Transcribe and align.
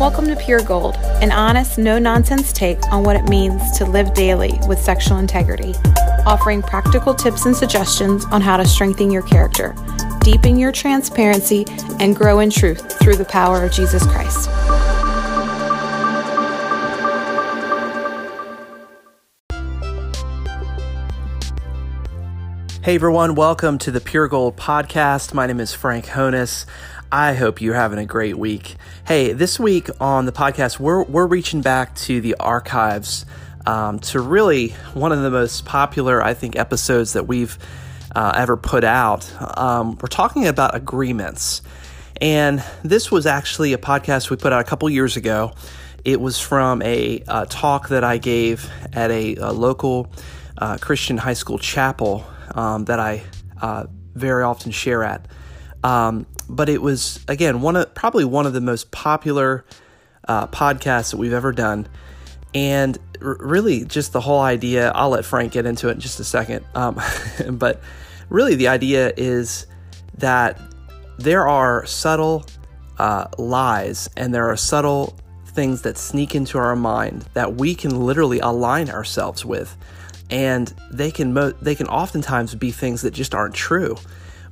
Welcome 0.00 0.28
to 0.28 0.36
Pure 0.36 0.62
Gold, 0.62 0.96
an 1.20 1.30
honest, 1.30 1.76
no 1.76 1.98
nonsense 1.98 2.54
take 2.54 2.82
on 2.90 3.04
what 3.04 3.16
it 3.16 3.28
means 3.28 3.76
to 3.76 3.84
live 3.84 4.14
daily 4.14 4.58
with 4.66 4.80
sexual 4.80 5.18
integrity, 5.18 5.74
offering 6.24 6.62
practical 6.62 7.14
tips 7.14 7.44
and 7.44 7.54
suggestions 7.54 8.24
on 8.32 8.40
how 8.40 8.56
to 8.56 8.66
strengthen 8.66 9.10
your 9.10 9.20
character, 9.20 9.74
deepen 10.20 10.58
your 10.58 10.72
transparency, 10.72 11.66
and 11.98 12.16
grow 12.16 12.38
in 12.38 12.48
truth 12.48 12.98
through 12.98 13.16
the 13.16 13.26
power 13.26 13.62
of 13.62 13.72
Jesus 13.72 14.06
Christ. 14.06 14.48
Hey 22.82 22.94
everyone, 22.94 23.34
welcome 23.34 23.76
to 23.76 23.90
the 23.90 24.00
Pure 24.00 24.28
Gold 24.28 24.56
podcast. 24.56 25.34
My 25.34 25.46
name 25.46 25.60
is 25.60 25.74
Frank 25.74 26.06
Honus. 26.06 26.64
I 27.12 27.34
hope 27.34 27.60
you're 27.60 27.74
having 27.74 27.98
a 27.98 28.06
great 28.06 28.38
week. 28.38 28.76
Hey, 29.04 29.32
this 29.32 29.58
week 29.58 29.90
on 30.00 30.26
the 30.26 30.32
podcast, 30.32 30.78
we're, 30.78 31.02
we're 31.02 31.26
reaching 31.26 31.60
back 31.60 31.96
to 31.96 32.20
the 32.20 32.36
archives 32.38 33.26
um, 33.66 33.98
to 33.98 34.20
really 34.20 34.68
one 34.94 35.10
of 35.10 35.20
the 35.20 35.30
most 35.30 35.64
popular, 35.64 36.22
I 36.22 36.34
think, 36.34 36.54
episodes 36.54 37.14
that 37.14 37.26
we've 37.26 37.58
uh, 38.14 38.32
ever 38.36 38.56
put 38.56 38.84
out. 38.84 39.28
Um, 39.58 39.98
we're 40.00 40.06
talking 40.06 40.46
about 40.46 40.76
agreements. 40.76 41.62
And 42.20 42.62
this 42.84 43.10
was 43.10 43.26
actually 43.26 43.72
a 43.72 43.78
podcast 43.78 44.30
we 44.30 44.36
put 44.36 44.52
out 44.52 44.60
a 44.60 44.64
couple 44.64 44.88
years 44.88 45.16
ago. 45.16 45.54
It 46.04 46.20
was 46.20 46.38
from 46.38 46.80
a, 46.80 47.24
a 47.26 47.44
talk 47.46 47.88
that 47.88 48.04
I 48.04 48.18
gave 48.18 48.70
at 48.92 49.10
a, 49.10 49.34
a 49.34 49.50
local 49.50 50.12
uh, 50.56 50.78
Christian 50.80 51.16
high 51.16 51.34
school 51.34 51.58
chapel 51.58 52.24
um, 52.54 52.84
that 52.84 53.00
I 53.00 53.24
uh, 53.60 53.86
very 54.14 54.44
often 54.44 54.70
share 54.70 55.02
at. 55.02 55.26
Um, 55.82 56.26
but 56.48 56.68
it 56.68 56.82
was 56.82 57.24
again 57.28 57.60
one 57.60 57.76
of 57.76 57.94
probably 57.94 58.24
one 58.24 58.46
of 58.46 58.52
the 58.52 58.60
most 58.60 58.90
popular 58.90 59.64
uh, 60.28 60.46
podcasts 60.48 61.12
that 61.12 61.16
we've 61.16 61.32
ever 61.32 61.52
done, 61.52 61.88
and 62.54 62.98
r- 63.22 63.36
really 63.40 63.84
just 63.84 64.12
the 64.12 64.20
whole 64.20 64.40
idea. 64.40 64.90
I'll 64.94 65.10
let 65.10 65.24
Frank 65.24 65.52
get 65.52 65.66
into 65.66 65.88
it 65.88 65.92
in 65.92 66.00
just 66.00 66.20
a 66.20 66.24
second, 66.24 66.64
um, 66.74 67.00
but 67.50 67.80
really 68.28 68.54
the 68.54 68.68
idea 68.68 69.12
is 69.16 69.66
that 70.18 70.60
there 71.18 71.46
are 71.46 71.84
subtle 71.86 72.44
uh, 72.98 73.26
lies 73.38 74.08
and 74.16 74.34
there 74.34 74.48
are 74.50 74.56
subtle 74.56 75.18
things 75.46 75.82
that 75.82 75.98
sneak 75.98 76.34
into 76.34 76.58
our 76.58 76.76
mind 76.76 77.26
that 77.34 77.54
we 77.54 77.74
can 77.74 78.04
literally 78.04 78.38
align 78.40 78.88
ourselves 78.88 79.44
with 79.44 79.76
and 80.30 80.74
they 80.92 81.10
can 81.10 81.34
mo- 81.34 81.52
they 81.60 81.74
can 81.74 81.86
oftentimes 81.88 82.54
be 82.54 82.70
things 82.70 83.02
that 83.02 83.12
just 83.12 83.34
aren't 83.34 83.54
true 83.54 83.96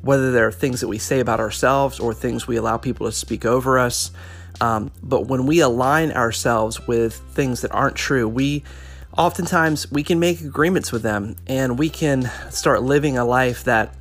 whether 0.03 0.33
they're 0.33 0.53
things 0.53 0.81
that 0.81 0.89
we 0.89 0.99
say 0.99 1.21
about 1.21 1.41
ourselves 1.41 1.99
or 1.99 2.15
things 2.15 2.47
we 2.47 2.57
allow 2.57 2.77
people 2.77 3.07
to 3.07 3.13
speak 3.13 3.45
over 3.45 3.79
us. 3.79 4.11
Um, 4.61 4.91
but 5.03 5.27
when 5.27 5.47
we 5.47 5.61
align 5.61 6.13
ourselves 6.13 6.87
with 6.87 7.15
things 7.33 7.63
that 7.63 7.73
aren't 7.73 7.97
true, 7.97 8.29
we 8.29 8.65
oftentimes 9.17 9.91
we 9.91 10.03
can 10.03 10.21
make 10.21 10.41
agreements 10.41 10.93
with 10.93 11.03
them 11.03 11.37
and 11.47 11.79
we 11.79 11.89
can 11.89 12.31
start 12.51 12.83
living 12.83 13.19
a 13.19 13.25
life 13.25 13.65
that 13.65 13.95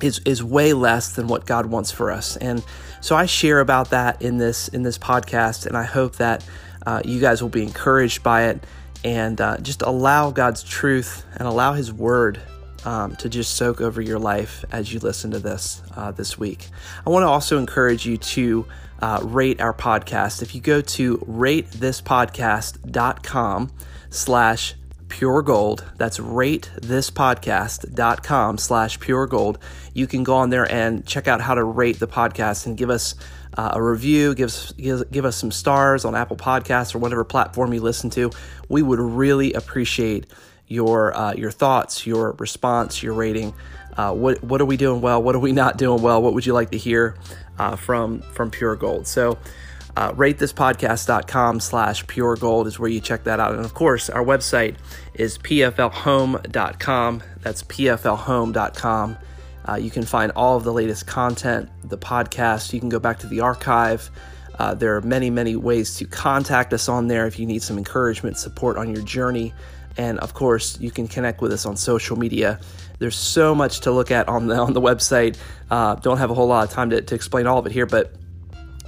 is 0.00 0.20
is 0.24 0.42
way 0.42 0.72
less 0.72 1.14
than 1.14 1.28
what 1.28 1.46
God 1.46 1.66
wants 1.66 1.90
for 1.90 2.10
us. 2.10 2.36
And 2.36 2.62
so 3.00 3.16
I 3.16 3.26
share 3.26 3.60
about 3.60 3.90
that 3.90 4.20
in 4.20 4.38
this 4.38 4.68
in 4.68 4.82
this 4.82 4.98
podcast, 4.98 5.66
and 5.66 5.76
I 5.76 5.84
hope 5.84 6.16
that 6.16 6.44
uh, 6.84 7.02
you 7.04 7.20
guys 7.20 7.40
will 7.40 7.48
be 7.48 7.62
encouraged 7.62 8.22
by 8.22 8.44
it 8.44 8.64
and 9.04 9.40
uh, 9.40 9.58
just 9.58 9.82
allow 9.82 10.30
God's 10.30 10.62
truth 10.62 11.24
and 11.36 11.46
allow 11.46 11.72
His 11.72 11.92
Word 11.92 12.40
um, 12.84 13.16
to 13.16 13.28
just 13.28 13.54
soak 13.54 13.80
over 13.80 14.00
your 14.00 14.18
life 14.18 14.64
as 14.72 14.92
you 14.92 14.98
listen 15.00 15.30
to 15.32 15.38
this 15.38 15.82
uh, 15.96 16.12
this 16.12 16.38
week. 16.38 16.68
I 17.06 17.10
want 17.10 17.24
to 17.24 17.28
also 17.28 17.58
encourage 17.58 18.06
you 18.06 18.16
to 18.16 18.66
uh, 19.00 19.20
rate 19.22 19.60
our 19.60 19.74
podcast. 19.74 20.42
If 20.42 20.54
you 20.54 20.60
go 20.60 20.80
to 20.80 21.18
ratethispodcast.com 21.18 23.72
slash 24.10 24.74
pure 25.08 25.42
gold, 25.42 25.84
that's 25.96 26.18
ratethispodcast.com 26.18 28.58
slash 28.58 29.00
pure 29.00 29.26
gold, 29.26 29.58
you 29.92 30.06
can 30.06 30.22
go 30.24 30.36
on 30.36 30.48
there 30.50 30.70
and 30.70 31.04
check 31.06 31.26
out 31.28 31.40
how 31.40 31.54
to 31.54 31.64
rate 31.64 31.98
the 31.98 32.08
podcast 32.08 32.66
and 32.66 32.78
give 32.78 32.90
us 32.90 33.14
uh, 33.58 33.72
a 33.74 33.82
review, 33.82 34.34
give 34.34 34.54
give, 34.78 35.10
give 35.10 35.24
us 35.24 35.36
some 35.36 35.50
stars 35.50 36.04
on 36.04 36.14
Apple 36.14 36.36
Podcasts 36.36 36.94
or 36.94 36.98
whatever 36.98 37.24
platform 37.24 37.74
you 37.74 37.80
listen 37.80 38.10
to. 38.10 38.30
We 38.68 38.82
would 38.82 38.98
really 38.98 39.52
appreciate 39.52 40.26
your 40.68 41.16
uh, 41.16 41.34
your 41.34 41.50
thoughts, 41.50 42.06
your 42.06 42.32
response, 42.32 43.02
your 43.02 43.14
rating. 43.14 43.54
Uh, 43.96 44.14
what 44.14 44.42
what 44.42 44.60
are 44.60 44.64
we 44.64 44.76
doing 44.76 45.00
well? 45.00 45.22
What 45.22 45.34
are 45.34 45.40
we 45.40 45.52
not 45.52 45.76
doing 45.76 46.02
well? 46.02 46.22
What 46.22 46.34
would 46.34 46.46
you 46.46 46.54
like 46.54 46.70
to 46.70 46.78
hear 46.78 47.16
uh, 47.58 47.76
from 47.76 48.20
from 48.20 48.50
Pure 48.50 48.76
Gold? 48.76 49.06
So. 49.06 49.38
Uh, 49.94 50.10
ratethispodcast.com 50.12 51.60
slash 51.60 52.06
pure 52.06 52.34
gold 52.36 52.66
is 52.66 52.78
where 52.78 52.88
you 52.88 52.98
check 52.98 53.24
that 53.24 53.38
out 53.38 53.54
and 53.54 53.62
of 53.62 53.74
course 53.74 54.08
our 54.08 54.24
website 54.24 54.74
is 55.12 55.36
pflhome.com 55.36 57.22
that's 57.42 57.62
pflhome.com 57.64 59.18
uh, 59.68 59.74
you 59.74 59.90
can 59.90 60.02
find 60.02 60.32
all 60.32 60.56
of 60.56 60.64
the 60.64 60.72
latest 60.72 61.06
content 61.06 61.68
the 61.84 61.98
podcast 61.98 62.72
you 62.72 62.80
can 62.80 62.88
go 62.88 62.98
back 62.98 63.18
to 63.18 63.26
the 63.26 63.40
archive 63.40 64.10
uh, 64.58 64.72
there 64.72 64.96
are 64.96 65.02
many 65.02 65.28
many 65.28 65.56
ways 65.56 65.96
to 65.96 66.06
contact 66.06 66.72
us 66.72 66.88
on 66.88 67.08
there 67.08 67.26
if 67.26 67.38
you 67.38 67.44
need 67.44 67.62
some 67.62 67.76
encouragement 67.76 68.38
support 68.38 68.78
on 68.78 68.94
your 68.94 69.04
journey 69.04 69.52
and 69.96 70.18
of 70.20 70.34
course, 70.34 70.78
you 70.80 70.90
can 70.90 71.08
connect 71.08 71.40
with 71.40 71.52
us 71.52 71.66
on 71.66 71.76
social 71.76 72.16
media. 72.16 72.60
There's 72.98 73.16
so 73.16 73.54
much 73.54 73.80
to 73.80 73.90
look 73.90 74.10
at 74.10 74.28
on 74.28 74.46
the 74.46 74.56
on 74.56 74.72
the 74.72 74.80
website. 74.80 75.36
Uh, 75.70 75.96
don't 75.96 76.18
have 76.18 76.30
a 76.30 76.34
whole 76.34 76.46
lot 76.46 76.68
of 76.68 76.70
time 76.70 76.90
to, 76.90 77.00
to 77.00 77.14
explain 77.14 77.46
all 77.46 77.58
of 77.58 77.66
it 77.66 77.72
here, 77.72 77.86
but 77.86 78.14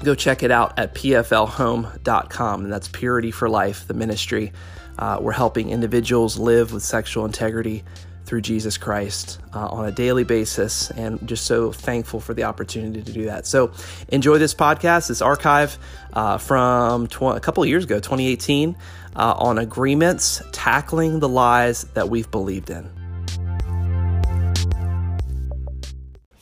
go 0.02 0.14
check 0.14 0.42
it 0.42 0.50
out 0.50 0.78
at 0.78 0.94
pflhome.com, 0.94 2.64
and 2.64 2.72
that's 2.72 2.88
Purity 2.88 3.30
for 3.30 3.48
Life, 3.48 3.86
the 3.86 3.94
ministry. 3.94 4.52
Uh, 4.98 5.18
we're 5.20 5.32
helping 5.32 5.70
individuals 5.70 6.38
live 6.38 6.72
with 6.72 6.82
sexual 6.82 7.24
integrity 7.24 7.82
through 8.24 8.40
Jesus 8.40 8.78
Christ 8.78 9.38
uh, 9.52 9.66
on 9.66 9.86
a 9.86 9.92
daily 9.92 10.24
basis, 10.24 10.90
and 10.90 11.26
just 11.28 11.44
so 11.44 11.72
thankful 11.72 12.20
for 12.20 12.32
the 12.32 12.44
opportunity 12.44 13.02
to 13.02 13.12
do 13.12 13.26
that. 13.26 13.46
So, 13.46 13.72
enjoy 14.08 14.38
this 14.38 14.54
podcast, 14.54 15.08
this 15.08 15.20
archive 15.20 15.76
uh, 16.12 16.38
from 16.38 17.06
tw- 17.08 17.22
a 17.22 17.40
couple 17.40 17.64
years 17.66 17.84
ago, 17.84 17.96
2018 17.96 18.76
uh, 19.16 19.34
on 19.38 19.58
agreements, 19.58 20.42
tackling 20.52 21.20
the 21.20 21.28
lies 21.28 21.84
that 21.94 22.08
we've 22.08 22.30
believed 22.30 22.70
in. 22.70 22.90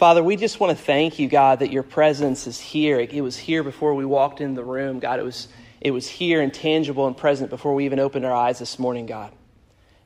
Father, 0.03 0.25
we 0.25 0.35
just 0.35 0.59
want 0.59 0.77
to 0.77 0.85
thank 0.85 1.21
you, 1.21 1.29
God, 1.29 1.61
that 1.61 1.71
your 1.71 1.85
presence 1.85 2.49
is 2.49 2.59
here. 2.59 2.99
It 2.99 3.21
was 3.21 3.37
here 3.37 3.63
before 3.63 3.95
we 3.95 4.05
walked 4.05 4.41
in 4.41 4.55
the 4.55 4.65
room, 4.65 4.99
God. 4.99 5.21
It 5.21 5.23
was, 5.23 5.47
it 5.81 5.93
was 5.93 6.09
here 6.09 6.41
and 6.41 6.53
tangible 6.53 7.07
and 7.07 7.17
present 7.17 7.51
before 7.51 7.73
we 7.75 7.85
even 7.85 8.01
opened 8.01 8.25
our 8.25 8.35
eyes 8.35 8.59
this 8.59 8.81
morning, 8.81 9.07
God. 9.07 9.33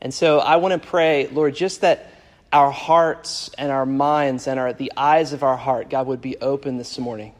And 0.02 0.12
so 0.12 0.38
I 0.38 0.56
want 0.56 0.80
to 0.80 0.86
pray, 0.86 1.28
Lord, 1.28 1.54
just 1.54 1.80
that 1.80 2.10
our 2.52 2.70
hearts 2.70 3.50
and 3.56 3.72
our 3.72 3.86
minds 3.86 4.46
and 4.46 4.60
our, 4.60 4.72
the 4.72 4.92
eyes 4.96 5.32
of 5.32 5.42
our 5.42 5.56
heart, 5.56 5.88
God, 5.88 6.06
would 6.06 6.20
be 6.20 6.36
open 6.38 6.76
this 6.76 6.98
morning 6.98 7.34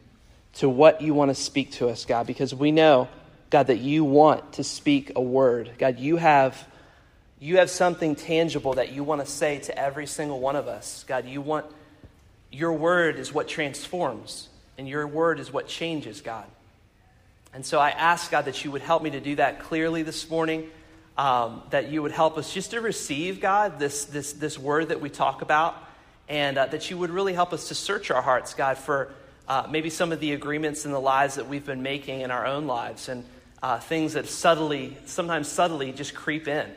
to 0.53 0.67
what 0.67 1.01
you 1.01 1.13
want 1.13 1.29
to 1.29 1.35
speak 1.35 1.73
to 1.73 1.89
us, 1.89 2.05
God, 2.05 2.25
because 2.25 2.55
we 2.55 2.71
know 2.71 3.07
God, 3.49 3.67
that 3.67 3.77
you 3.77 4.03
want 4.03 4.53
to 4.53 4.63
speak 4.63 5.13
a 5.15 5.21
word. 5.21 5.71
God, 5.77 5.99
you 5.99 6.17
have, 6.17 6.67
you 7.39 7.57
have 7.57 7.69
something 7.69 8.15
tangible 8.15 8.73
that 8.73 8.91
you 8.91 9.03
want 9.03 9.21
to 9.21 9.27
say 9.27 9.59
to 9.59 9.77
every 9.77 10.05
single 10.05 10.39
one 10.39 10.55
of 10.55 10.67
us. 10.67 11.05
God, 11.07 11.25
you 11.25 11.41
want, 11.41 11.65
your 12.51 12.73
word 12.73 13.17
is 13.19 13.33
what 13.33 13.47
transforms, 13.47 14.49
and 14.77 14.87
your 14.87 15.07
word 15.07 15.39
is 15.39 15.51
what 15.51 15.67
changes, 15.67 16.21
God. 16.21 16.45
And 17.53 17.65
so 17.65 17.79
I 17.79 17.91
ask, 17.91 18.29
God, 18.29 18.45
that 18.45 18.65
you 18.65 18.71
would 18.71 18.81
help 18.81 19.01
me 19.01 19.11
to 19.11 19.21
do 19.21 19.35
that 19.37 19.61
clearly 19.61 20.03
this 20.03 20.29
morning, 20.29 20.69
um, 21.17 21.63
that 21.69 21.89
you 21.89 22.01
would 22.01 22.11
help 22.11 22.37
us 22.37 22.53
just 22.53 22.71
to 22.71 22.81
receive, 22.81 23.39
God, 23.39 23.79
this, 23.79 24.05
this, 24.05 24.33
this 24.33 24.59
word 24.59 24.89
that 24.89 24.99
we 24.99 25.09
talk 25.09 25.41
about, 25.41 25.75
and 26.27 26.57
uh, 26.57 26.65
that 26.65 26.91
you 26.91 26.97
would 26.97 27.09
really 27.09 27.33
help 27.33 27.53
us 27.53 27.69
to 27.69 27.75
search 27.75 28.11
our 28.11 28.21
hearts, 28.21 28.53
God, 28.53 28.77
for 28.77 29.13
uh, 29.47 29.65
maybe 29.71 29.89
some 29.89 30.11
of 30.11 30.19
the 30.19 30.33
agreements 30.33 30.83
and 30.83 30.93
the 30.93 30.99
lies 30.99 31.35
that 31.35 31.47
we've 31.47 31.65
been 31.65 31.81
making 31.81 32.19
in 32.21 32.29
our 32.29 32.45
own 32.45 32.67
lives. 32.67 33.07
And 33.07 33.23
uh, 33.61 33.79
things 33.79 34.13
that 34.13 34.27
subtly, 34.27 34.97
sometimes 35.05 35.47
subtly, 35.47 35.91
just 35.91 36.13
creep 36.13 36.47
in. 36.47 36.69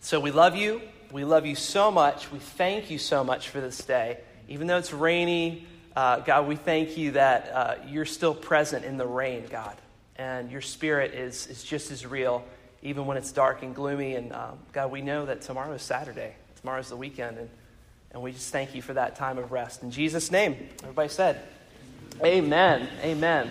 So 0.00 0.20
we 0.20 0.30
love 0.30 0.54
you. 0.54 0.82
We 1.10 1.24
love 1.24 1.46
you 1.46 1.54
so 1.54 1.90
much. 1.90 2.30
We 2.30 2.38
thank 2.38 2.90
you 2.90 2.98
so 2.98 3.24
much 3.24 3.48
for 3.48 3.60
this 3.60 3.78
day. 3.78 4.18
Even 4.48 4.66
though 4.66 4.78
it's 4.78 4.92
rainy, 4.92 5.66
uh, 5.96 6.20
God, 6.20 6.46
we 6.46 6.56
thank 6.56 6.96
you 6.96 7.12
that 7.12 7.50
uh, 7.52 7.74
you're 7.86 8.04
still 8.04 8.34
present 8.34 8.84
in 8.84 8.96
the 8.96 9.06
rain, 9.06 9.44
God. 9.48 9.76
And 10.16 10.50
your 10.50 10.60
spirit 10.60 11.14
is, 11.14 11.46
is 11.46 11.62
just 11.62 11.90
as 11.90 12.04
real, 12.04 12.44
even 12.82 13.06
when 13.06 13.16
it's 13.16 13.32
dark 13.32 13.62
and 13.62 13.74
gloomy. 13.74 14.16
And 14.16 14.32
um, 14.32 14.58
God, 14.72 14.90
we 14.90 15.02
know 15.02 15.24
that 15.26 15.42
tomorrow 15.42 15.72
is 15.72 15.82
Saturday, 15.82 16.34
tomorrow's 16.60 16.88
the 16.88 16.96
weekend. 16.96 17.38
And, 17.38 17.48
and 18.10 18.22
we 18.22 18.32
just 18.32 18.52
thank 18.52 18.74
you 18.74 18.82
for 18.82 18.94
that 18.94 19.16
time 19.16 19.38
of 19.38 19.52
rest. 19.52 19.82
In 19.82 19.90
Jesus' 19.90 20.30
name, 20.30 20.68
everybody 20.82 21.08
said, 21.08 21.40
Amen. 22.22 22.88
Amen. 23.02 23.50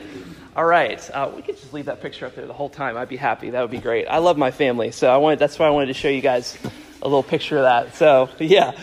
All 0.56 0.66
right, 0.66 1.10
uh, 1.12 1.32
we 1.36 1.42
could 1.42 1.58
just 1.58 1.74
leave 1.74 1.86
that 1.86 2.02
picture 2.02 2.26
up 2.26 2.36
there 2.36 2.46
the 2.46 2.54
whole 2.54 2.70
time. 2.70 2.96
I'd 2.96 3.10
be 3.10 3.18
happy. 3.18 3.50
That 3.50 3.62
would 3.62 3.72
be 3.72 3.80
great. 3.80 4.06
I 4.08 4.20
love 4.20 4.38
my 4.38 4.52
family, 4.52 4.92
so 4.92 5.10
I 5.10 5.18
wanted, 5.18 5.40
that's 5.40 5.58
why 5.60 5.68
I 5.68 5.72
wanted 5.72 5.88
to 5.88 5.94
show 5.96 6.10
you 6.10 6.22
guys 6.22 6.58
a 7.02 7.08
little 7.08 7.24
picture 7.24 7.58
of 7.58 7.64
that. 7.64 7.96
So 7.96 8.30
yeah, 8.40 8.78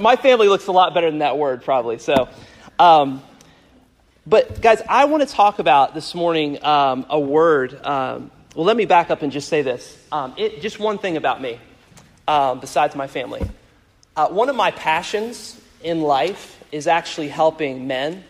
my 0.00 0.16
family 0.16 0.48
looks 0.48 0.66
a 0.66 0.72
lot 0.72 0.94
better 0.94 1.10
than 1.10 1.20
that 1.20 1.38
word 1.38 1.62
probably. 1.62 1.98
So 1.98 2.28
um, 2.78 3.22
But, 4.26 4.62
guys, 4.62 4.80
I 4.88 5.04
want 5.04 5.28
to 5.28 5.32
talk 5.32 5.58
about 5.58 5.94
this 5.94 6.14
morning 6.14 6.64
um, 6.64 7.04
a 7.10 7.20
word. 7.20 7.74
Um, 7.84 8.30
well, 8.54 8.64
let 8.64 8.76
me 8.76 8.86
back 8.86 9.10
up 9.10 9.20
and 9.20 9.30
just 9.30 9.48
say 9.48 9.60
this. 9.60 9.98
Um, 10.10 10.34
it, 10.38 10.62
just 10.62 10.78
one 10.78 10.96
thing 10.96 11.18
about 11.18 11.42
me, 11.42 11.60
um, 12.26 12.58
besides 12.58 12.96
my 12.96 13.06
family. 13.06 13.42
Uh, 14.16 14.28
one 14.28 14.48
of 14.48 14.56
my 14.56 14.70
passions 14.70 15.60
in 15.82 16.00
life 16.00 16.64
is 16.72 16.86
actually 16.86 17.28
helping 17.28 17.86
men 17.86 18.24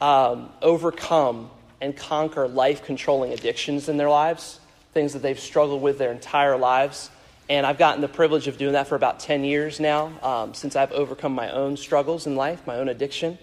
um, 0.00 0.50
overcome 0.62 1.50
and 1.80 1.96
conquer 1.96 2.48
life 2.48 2.84
controlling 2.84 3.32
addictions 3.32 3.88
in 3.88 3.96
their 3.96 4.10
lives, 4.10 4.60
things 4.92 5.12
that 5.12 5.22
they've 5.22 5.40
struggled 5.40 5.82
with 5.82 5.98
their 5.98 6.12
entire 6.12 6.56
lives. 6.56 7.10
And 7.48 7.66
I've 7.66 7.78
gotten 7.78 8.00
the 8.00 8.08
privilege 8.08 8.46
of 8.48 8.58
doing 8.58 8.74
that 8.74 8.86
for 8.86 8.94
about 8.94 9.20
10 9.20 9.44
years 9.44 9.80
now, 9.80 10.12
um, 10.22 10.54
since 10.54 10.76
I've 10.76 10.92
overcome 10.92 11.32
my 11.32 11.50
own 11.50 11.76
struggles 11.76 12.26
in 12.26 12.36
life, 12.36 12.66
my 12.66 12.76
own 12.76 12.88
addiction. 12.88 13.38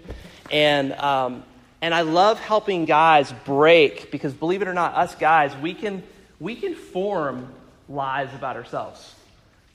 And, 0.52 0.94
um, 0.94 1.44
and 1.82 1.94
I 1.94 2.02
love 2.02 2.40
helping 2.40 2.86
guys 2.86 3.34
break, 3.46 4.12
because 4.12 4.34
believe 4.34 4.62
it 4.62 4.68
or 4.68 4.74
not, 4.74 4.96
us 4.96 5.14
guys, 5.16 5.56
we 5.58 5.74
can, 5.74 6.04
we 6.40 6.56
can 6.56 6.74
form 6.74 7.54
lies 7.90 8.34
about 8.34 8.56
ourselves. 8.56 9.14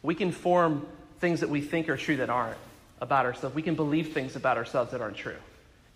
We 0.02 0.14
can 0.14 0.32
form 0.32 0.86
things 1.20 1.40
that 1.40 1.50
we 1.50 1.60
think 1.60 1.88
are 1.88 1.96
true 1.96 2.16
that 2.16 2.30
aren't 2.30 2.56
about 3.00 3.26
ourselves. 3.26 3.54
We 3.54 3.62
can 3.62 3.74
believe 3.74 4.12
things 4.12 4.34
about 4.34 4.56
ourselves 4.56 4.92
that 4.92 5.00
aren't 5.00 5.16
true. 5.16 5.36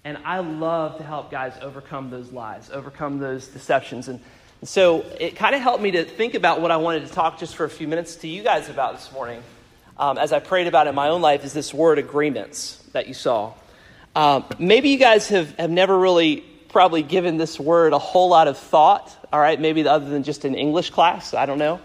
And 0.06 0.18
I 0.24 0.38
love 0.38 0.98
to 0.98 1.02
help 1.02 1.32
guys 1.32 1.54
overcome 1.60 2.10
those 2.10 2.30
lies, 2.30 2.70
overcome 2.70 3.18
those 3.18 3.48
deceptions. 3.48 4.06
And, 4.06 4.20
and 4.60 4.68
so 4.68 5.04
it 5.18 5.34
kind 5.34 5.52
of 5.52 5.60
helped 5.60 5.82
me 5.82 5.90
to 5.90 6.04
think 6.04 6.34
about 6.34 6.60
what 6.60 6.70
I 6.70 6.76
wanted 6.76 7.08
to 7.08 7.12
talk 7.12 7.40
just 7.40 7.56
for 7.56 7.64
a 7.64 7.68
few 7.68 7.88
minutes 7.88 8.14
to 8.18 8.28
you 8.28 8.44
guys 8.44 8.68
about 8.68 8.94
this 8.94 9.10
morning. 9.10 9.42
Um, 9.98 10.16
as 10.16 10.32
I 10.32 10.38
prayed 10.38 10.68
about 10.68 10.86
it 10.86 10.90
in 10.90 10.94
my 10.94 11.08
own 11.08 11.22
life, 11.22 11.44
is 11.44 11.52
this 11.52 11.74
word 11.74 11.98
agreements 11.98 12.80
that 12.92 13.08
you 13.08 13.14
saw. 13.14 13.54
Um, 14.14 14.44
maybe 14.60 14.90
you 14.90 14.98
guys 14.98 15.26
have, 15.30 15.50
have 15.58 15.70
never 15.70 15.98
really 15.98 16.36
probably 16.68 17.02
given 17.02 17.36
this 17.36 17.58
word 17.58 17.92
a 17.92 17.98
whole 17.98 18.28
lot 18.28 18.46
of 18.46 18.56
thought, 18.56 19.12
all 19.32 19.40
right? 19.40 19.60
Maybe 19.60 19.88
other 19.88 20.08
than 20.08 20.22
just 20.22 20.44
an 20.44 20.54
English 20.54 20.90
class, 20.90 21.34
I 21.34 21.46
don't 21.46 21.58
know. 21.58 21.80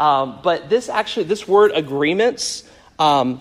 Um, 0.00 0.40
but 0.42 0.68
this 0.68 0.88
actually, 0.88 1.26
this 1.26 1.46
word 1.46 1.70
agreements, 1.76 2.68
um, 2.98 3.40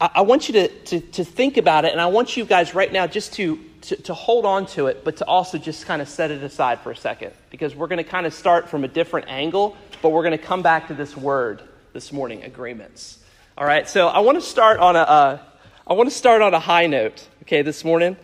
I, 0.00 0.20
want 0.20 0.48
you 0.48 0.52
to, 0.54 0.68
to, 0.68 1.00
to, 1.00 1.24
think 1.24 1.56
about 1.56 1.84
it, 1.84 1.90
and 1.90 2.00
I 2.00 2.06
want 2.06 2.36
you 2.36 2.44
guys 2.44 2.72
right 2.72 2.92
now 2.92 3.08
just 3.08 3.32
to, 3.34 3.58
to, 3.82 3.96
to 4.02 4.14
hold 4.14 4.44
on 4.44 4.66
to 4.66 4.86
it, 4.86 5.04
but 5.04 5.16
to 5.16 5.26
also 5.26 5.58
just 5.58 5.86
kind 5.86 6.00
of 6.00 6.08
set 6.08 6.30
it 6.30 6.42
aside 6.44 6.80
for 6.80 6.92
a 6.92 6.96
second, 6.96 7.32
because 7.50 7.74
we're 7.74 7.88
going 7.88 8.02
to 8.02 8.08
kind 8.08 8.24
of 8.24 8.32
start 8.32 8.68
from 8.68 8.84
a 8.84 8.88
different 8.88 9.28
angle, 9.28 9.76
but 10.00 10.10
we're 10.10 10.22
going 10.22 10.38
to 10.38 10.44
come 10.44 10.62
back 10.62 10.88
to 10.88 10.94
this 10.94 11.16
word 11.16 11.62
this 11.94 12.12
morning, 12.12 12.44
agreements. 12.44 13.18
All 13.56 13.66
right, 13.66 13.88
so 13.88 14.06
I 14.06 14.20
want 14.20 14.38
to 14.38 14.42
start 14.42 14.78
on 14.78 14.94
a, 14.94 15.00
uh, 15.00 15.38
I 15.84 15.94
want 15.94 16.08
to 16.08 16.14
start 16.14 16.42
on 16.42 16.54
a 16.54 16.60
high 16.60 16.86
note, 16.86 17.26
okay, 17.42 17.62
this 17.62 17.84
morning. 17.84 18.16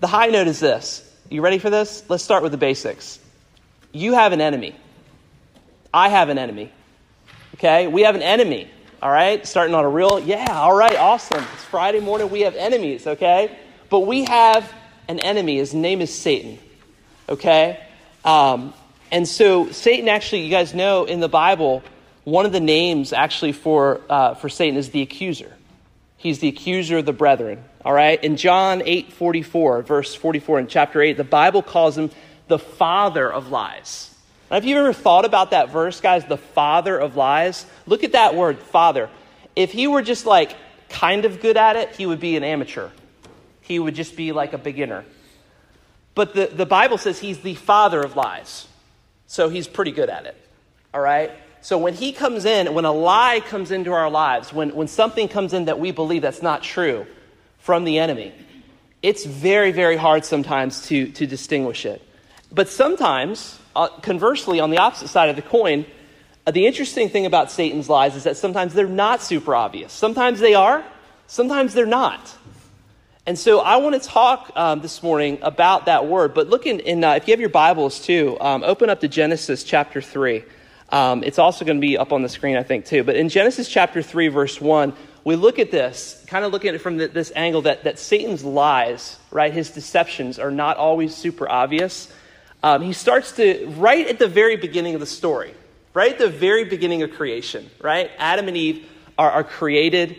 The 0.00 0.08
high 0.08 0.26
note 0.26 0.46
is 0.46 0.60
this. 0.60 1.10
You 1.30 1.40
ready 1.40 1.58
for 1.58 1.70
this? 1.70 2.04
Let's 2.10 2.22
start 2.22 2.42
with 2.42 2.52
the 2.52 2.58
basics. 2.58 3.18
You 3.92 4.12
have 4.12 4.32
an 4.32 4.42
enemy. 4.42 4.76
I 5.94 6.10
have 6.10 6.28
an 6.28 6.36
enemy. 6.36 6.70
Okay? 7.54 7.86
We 7.86 8.02
have 8.02 8.14
an 8.14 8.22
enemy. 8.22 8.70
All 9.02 9.10
right? 9.10 9.46
Starting 9.46 9.74
on 9.74 9.84
a 9.84 9.88
real, 9.88 10.18
yeah, 10.20 10.46
all 10.50 10.74
right, 10.74 10.96
awesome. 10.96 11.44
It's 11.54 11.64
Friday 11.64 12.00
morning. 12.00 12.30
We 12.30 12.42
have 12.42 12.56
enemies, 12.56 13.06
okay? 13.06 13.56
But 13.90 14.00
we 14.00 14.24
have 14.24 14.72
an 15.06 15.20
enemy. 15.20 15.58
His 15.58 15.74
name 15.74 16.00
is 16.00 16.14
Satan. 16.14 16.58
Okay? 17.28 17.78
Um, 18.24 18.72
and 19.12 19.28
so, 19.28 19.70
Satan 19.70 20.08
actually, 20.08 20.42
you 20.42 20.50
guys 20.50 20.74
know 20.74 21.04
in 21.04 21.20
the 21.20 21.28
Bible, 21.28 21.82
one 22.24 22.46
of 22.46 22.52
the 22.52 22.60
names 22.60 23.12
actually 23.12 23.52
for, 23.52 24.00
uh, 24.08 24.34
for 24.34 24.48
Satan 24.48 24.76
is 24.76 24.90
the 24.90 25.02
accuser. 25.02 25.52
He's 26.16 26.38
the 26.38 26.48
accuser 26.48 26.98
of 26.98 27.06
the 27.06 27.12
brethren. 27.12 27.62
All 27.84 27.92
right? 27.92 28.22
In 28.24 28.36
John 28.36 28.82
8 28.84 29.12
44, 29.12 29.82
verse 29.82 30.14
44 30.14 30.60
in 30.60 30.66
chapter 30.68 31.02
8, 31.02 31.16
the 31.16 31.22
Bible 31.24 31.62
calls 31.62 31.98
him 31.98 32.10
the 32.48 32.58
father 32.58 33.30
of 33.30 33.50
lies. 33.50 34.15
Now, 34.50 34.58
if 34.58 34.64
you've 34.64 34.78
ever 34.78 34.92
thought 34.92 35.24
about 35.24 35.50
that 35.50 35.70
verse, 35.70 36.00
guys, 36.00 36.24
the 36.24 36.36
father 36.36 36.96
of 36.96 37.16
lies, 37.16 37.66
look 37.86 38.04
at 38.04 38.12
that 38.12 38.34
word, 38.34 38.58
father. 38.58 39.10
If 39.56 39.72
he 39.72 39.86
were 39.86 40.02
just 40.02 40.26
like 40.26 40.54
kind 40.88 41.24
of 41.24 41.40
good 41.40 41.56
at 41.56 41.76
it, 41.76 41.96
he 41.96 42.06
would 42.06 42.20
be 42.20 42.36
an 42.36 42.44
amateur. 42.44 42.90
He 43.60 43.78
would 43.78 43.94
just 43.94 44.16
be 44.16 44.32
like 44.32 44.52
a 44.52 44.58
beginner. 44.58 45.04
But 46.14 46.34
the, 46.34 46.46
the 46.46 46.66
Bible 46.66 46.98
says 46.98 47.18
he's 47.18 47.38
the 47.38 47.54
father 47.54 48.00
of 48.00 48.16
lies. 48.16 48.68
So 49.26 49.48
he's 49.48 49.66
pretty 49.66 49.90
good 49.90 50.08
at 50.08 50.26
it. 50.26 50.36
All 50.94 51.00
right? 51.00 51.32
So 51.60 51.78
when 51.78 51.94
he 51.94 52.12
comes 52.12 52.44
in, 52.44 52.72
when 52.74 52.84
a 52.84 52.92
lie 52.92 53.40
comes 53.40 53.72
into 53.72 53.92
our 53.92 54.08
lives, 54.08 54.52
when, 54.52 54.74
when 54.74 54.86
something 54.86 55.26
comes 55.26 55.52
in 55.52 55.64
that 55.64 55.80
we 55.80 55.90
believe 55.90 56.22
that's 56.22 56.42
not 56.42 56.62
true 56.62 57.06
from 57.58 57.82
the 57.82 57.98
enemy, 57.98 58.32
it's 59.02 59.24
very, 59.24 59.72
very 59.72 59.96
hard 59.96 60.24
sometimes 60.24 60.86
to, 60.86 61.10
to 61.12 61.26
distinguish 61.26 61.84
it. 61.84 62.02
But 62.52 62.68
sometimes, 62.68 63.58
uh, 63.76 63.88
conversely, 64.00 64.60
on 64.60 64.70
the 64.70 64.78
opposite 64.78 65.08
side 65.08 65.28
of 65.28 65.36
the 65.36 65.42
coin, 65.42 65.86
uh, 66.46 66.50
the 66.50 66.66
interesting 66.66 67.08
thing 67.08 67.26
about 67.26 67.50
Satan's 67.50 67.88
lies 67.88 68.16
is 68.16 68.24
that 68.24 68.36
sometimes 68.36 68.72
they're 68.74 68.86
not 68.86 69.22
super 69.22 69.54
obvious. 69.54 69.92
Sometimes 69.92 70.40
they 70.40 70.54
are, 70.54 70.84
sometimes 71.26 71.74
they're 71.74 71.86
not. 71.86 72.36
And 73.26 73.36
so 73.36 73.58
I 73.58 73.76
want 73.78 74.00
to 74.00 74.08
talk 74.08 74.52
um, 74.54 74.80
this 74.80 75.02
morning 75.02 75.38
about 75.42 75.86
that 75.86 76.06
word. 76.06 76.32
But 76.32 76.48
look 76.48 76.64
in, 76.64 76.78
in 76.78 77.02
uh, 77.02 77.14
if 77.14 77.26
you 77.26 77.32
have 77.32 77.40
your 77.40 77.48
Bibles 77.48 78.00
too, 78.00 78.36
um, 78.40 78.62
open 78.62 78.88
up 78.88 79.00
to 79.00 79.08
Genesis 79.08 79.64
chapter 79.64 80.00
3. 80.00 80.44
Um, 80.90 81.24
it's 81.24 81.40
also 81.40 81.64
going 81.64 81.78
to 81.78 81.80
be 81.80 81.98
up 81.98 82.12
on 82.12 82.22
the 82.22 82.28
screen, 82.28 82.56
I 82.56 82.62
think, 82.62 82.84
too. 82.84 83.02
But 83.02 83.16
in 83.16 83.28
Genesis 83.28 83.68
chapter 83.68 84.00
3, 84.00 84.28
verse 84.28 84.60
1, 84.60 84.92
we 85.24 85.34
look 85.34 85.58
at 85.58 85.72
this, 85.72 86.24
kind 86.28 86.44
of 86.44 86.52
looking 86.52 86.68
at 86.68 86.76
it 86.76 86.78
from 86.78 86.98
the, 86.98 87.08
this 87.08 87.32
angle 87.34 87.62
that, 87.62 87.82
that 87.82 87.98
Satan's 87.98 88.44
lies, 88.44 89.18
right, 89.32 89.52
his 89.52 89.70
deceptions 89.70 90.38
are 90.38 90.52
not 90.52 90.76
always 90.76 91.12
super 91.12 91.50
obvious. 91.50 92.12
Um, 92.66 92.82
he 92.82 92.94
starts 92.94 93.30
to, 93.36 93.64
right 93.76 94.08
at 94.08 94.18
the 94.18 94.26
very 94.26 94.56
beginning 94.56 94.94
of 94.94 95.00
the 95.00 95.06
story, 95.06 95.54
right 95.94 96.10
at 96.10 96.18
the 96.18 96.28
very 96.28 96.64
beginning 96.64 97.04
of 97.04 97.12
creation, 97.12 97.70
right? 97.80 98.10
Adam 98.18 98.48
and 98.48 98.56
Eve 98.56 98.88
are, 99.16 99.30
are 99.30 99.44
created, 99.44 100.16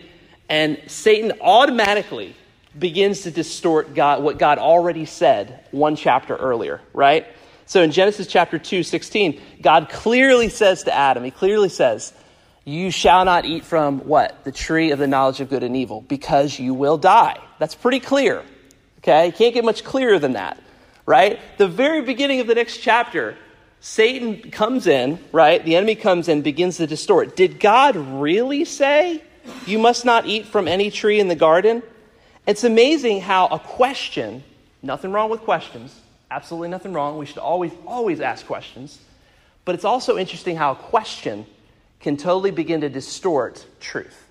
and 0.48 0.80
Satan 0.86 1.40
automatically 1.42 2.34
begins 2.78 3.20
to 3.24 3.30
distort 3.30 3.94
God, 3.94 4.22
what 4.22 4.38
God 4.38 4.56
already 4.56 5.04
said 5.04 5.62
one 5.72 5.94
chapter 5.94 6.36
earlier, 6.36 6.80
right? 6.94 7.26
So 7.66 7.82
in 7.82 7.90
Genesis 7.92 8.26
chapter 8.26 8.58
2, 8.58 8.82
16, 8.82 9.42
God 9.60 9.90
clearly 9.90 10.48
says 10.48 10.84
to 10.84 10.94
Adam, 10.94 11.24
He 11.24 11.30
clearly 11.30 11.68
says, 11.68 12.14
You 12.64 12.90
shall 12.90 13.26
not 13.26 13.44
eat 13.44 13.66
from 13.66 13.98
what? 14.06 14.42
The 14.44 14.52
tree 14.52 14.92
of 14.92 14.98
the 14.98 15.06
knowledge 15.06 15.42
of 15.42 15.50
good 15.50 15.64
and 15.64 15.76
evil, 15.76 16.00
because 16.00 16.58
you 16.58 16.72
will 16.72 16.96
die. 16.96 17.38
That's 17.58 17.74
pretty 17.74 18.00
clear. 18.00 18.42
Okay? 19.00 19.26
You 19.26 19.32
can't 19.32 19.52
get 19.52 19.66
much 19.66 19.84
clearer 19.84 20.18
than 20.18 20.32
that 20.32 20.58
right? 21.08 21.40
The 21.56 21.66
very 21.66 22.02
beginning 22.02 22.40
of 22.40 22.46
the 22.46 22.54
next 22.54 22.76
chapter, 22.82 23.34
Satan 23.80 24.50
comes 24.50 24.86
in, 24.86 25.18
right? 25.32 25.64
The 25.64 25.74
enemy 25.74 25.94
comes 25.94 26.28
in, 26.28 26.42
begins 26.42 26.76
to 26.76 26.86
distort. 26.86 27.34
Did 27.34 27.58
God 27.58 27.96
really 27.96 28.66
say, 28.66 29.22
you 29.64 29.78
must 29.78 30.04
not 30.04 30.26
eat 30.26 30.44
from 30.44 30.68
any 30.68 30.90
tree 30.90 31.18
in 31.18 31.28
the 31.28 31.34
garden? 31.34 31.82
It's 32.46 32.62
amazing 32.62 33.22
how 33.22 33.46
a 33.46 33.58
question, 33.58 34.44
nothing 34.82 35.10
wrong 35.10 35.30
with 35.30 35.40
questions, 35.40 35.98
absolutely 36.30 36.68
nothing 36.68 36.92
wrong. 36.92 37.16
We 37.16 37.24
should 37.24 37.38
always, 37.38 37.72
always 37.86 38.20
ask 38.20 38.44
questions. 38.44 38.98
But 39.64 39.76
it's 39.76 39.86
also 39.86 40.18
interesting 40.18 40.56
how 40.56 40.72
a 40.72 40.76
question 40.76 41.46
can 42.00 42.18
totally 42.18 42.50
begin 42.50 42.82
to 42.82 42.90
distort 42.90 43.64
truth. 43.80 44.26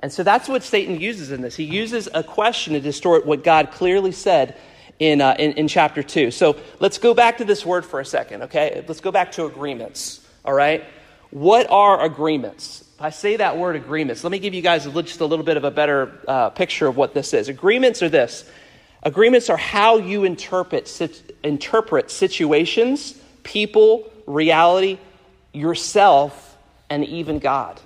And 0.00 0.10
so 0.10 0.22
that's 0.22 0.48
what 0.48 0.62
Satan 0.62 1.00
uses 1.00 1.32
in 1.32 1.42
this. 1.42 1.54
He 1.54 1.64
uses 1.64 2.08
a 2.14 2.22
question 2.22 2.72
to 2.72 2.80
distort 2.80 3.26
what 3.26 3.44
God 3.44 3.72
clearly 3.72 4.12
said 4.12 4.56
in, 4.98 5.20
uh, 5.20 5.36
in, 5.38 5.52
in 5.52 5.68
chapter 5.68 6.02
2. 6.02 6.30
So 6.30 6.56
let's 6.80 6.98
go 6.98 7.14
back 7.14 7.38
to 7.38 7.44
this 7.44 7.64
word 7.64 7.84
for 7.84 8.00
a 8.00 8.04
second, 8.04 8.42
okay? 8.44 8.84
Let's 8.86 9.00
go 9.00 9.12
back 9.12 9.32
to 9.32 9.46
agreements, 9.46 10.26
all 10.44 10.54
right? 10.54 10.84
What 11.30 11.70
are 11.70 12.02
agreements? 12.02 12.84
If 12.96 13.02
I 13.02 13.10
say 13.10 13.36
that 13.36 13.56
word 13.56 13.76
agreements, 13.76 14.24
let 14.24 14.32
me 14.32 14.38
give 14.38 14.54
you 14.54 14.62
guys 14.62 14.84
just 14.84 15.20
a 15.20 15.26
little 15.26 15.44
bit 15.44 15.56
of 15.56 15.64
a 15.64 15.70
better 15.70 16.18
uh, 16.26 16.50
picture 16.50 16.86
of 16.86 16.96
what 16.96 17.14
this 17.14 17.32
is. 17.32 17.48
Agreements 17.48 18.02
are 18.02 18.08
this 18.08 18.44
agreements 19.02 19.48
are 19.48 19.56
how 19.56 19.98
you 19.98 20.24
interpret, 20.24 20.88
sit, 20.88 21.36
interpret 21.44 22.10
situations, 22.10 23.14
people, 23.44 24.10
reality, 24.26 24.98
yourself, 25.52 26.56
and 26.90 27.04
even 27.04 27.38
God. 27.38 27.80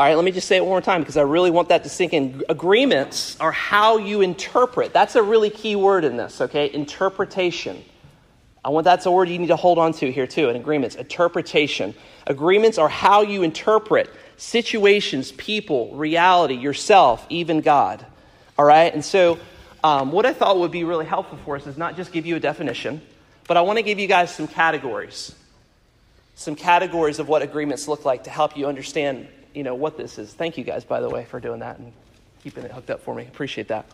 All 0.00 0.06
right, 0.06 0.14
let 0.14 0.24
me 0.24 0.30
just 0.30 0.48
say 0.48 0.56
it 0.56 0.60
one 0.62 0.70
more 0.70 0.80
time 0.80 1.02
because 1.02 1.18
I 1.18 1.22
really 1.24 1.50
want 1.50 1.68
that 1.68 1.82
to 1.82 1.90
sink 1.90 2.14
in. 2.14 2.42
Agreements 2.48 3.36
are 3.38 3.52
how 3.52 3.98
you 3.98 4.22
interpret. 4.22 4.94
That's 4.94 5.14
a 5.14 5.22
really 5.22 5.50
key 5.50 5.76
word 5.76 6.04
in 6.04 6.16
this, 6.16 6.40
okay? 6.40 6.72
Interpretation. 6.72 7.84
I 8.64 8.70
want 8.70 8.84
that's 8.84 9.04
a 9.04 9.10
word 9.10 9.28
you 9.28 9.38
need 9.38 9.48
to 9.48 9.56
hold 9.56 9.76
on 9.76 9.92
to 9.92 10.10
here 10.10 10.26
too 10.26 10.48
in 10.48 10.56
agreements. 10.56 10.96
Interpretation. 10.96 11.94
Agreements 12.26 12.78
are 12.78 12.88
how 12.88 13.20
you 13.20 13.42
interpret 13.42 14.08
situations, 14.38 15.32
people, 15.32 15.94
reality, 15.94 16.54
yourself, 16.54 17.26
even 17.28 17.60
God. 17.60 18.02
All 18.56 18.64
right? 18.64 18.94
And 18.94 19.04
so, 19.04 19.38
um, 19.84 20.12
what 20.12 20.24
I 20.24 20.32
thought 20.32 20.58
would 20.60 20.70
be 20.70 20.82
really 20.82 21.04
helpful 21.04 21.38
for 21.44 21.56
us 21.56 21.66
is 21.66 21.76
not 21.76 21.94
just 21.94 22.10
give 22.10 22.24
you 22.24 22.36
a 22.36 22.40
definition, 22.40 23.02
but 23.46 23.58
I 23.58 23.60
want 23.60 23.76
to 23.76 23.82
give 23.82 23.98
you 23.98 24.06
guys 24.06 24.34
some 24.34 24.48
categories. 24.48 25.34
Some 26.36 26.56
categories 26.56 27.18
of 27.18 27.28
what 27.28 27.42
agreements 27.42 27.86
look 27.86 28.06
like 28.06 28.24
to 28.24 28.30
help 28.30 28.56
you 28.56 28.66
understand 28.66 29.28
you 29.54 29.62
know 29.62 29.74
what 29.74 29.96
this 29.96 30.18
is. 30.18 30.32
Thank 30.32 30.58
you 30.58 30.64
guys, 30.64 30.84
by 30.84 31.00
the 31.00 31.08
way, 31.08 31.24
for 31.24 31.40
doing 31.40 31.60
that 31.60 31.78
and 31.78 31.92
keeping 32.42 32.64
it 32.64 32.70
hooked 32.70 32.90
up 32.90 33.00
for 33.00 33.14
me. 33.14 33.24
Appreciate 33.24 33.68
that. 33.68 33.86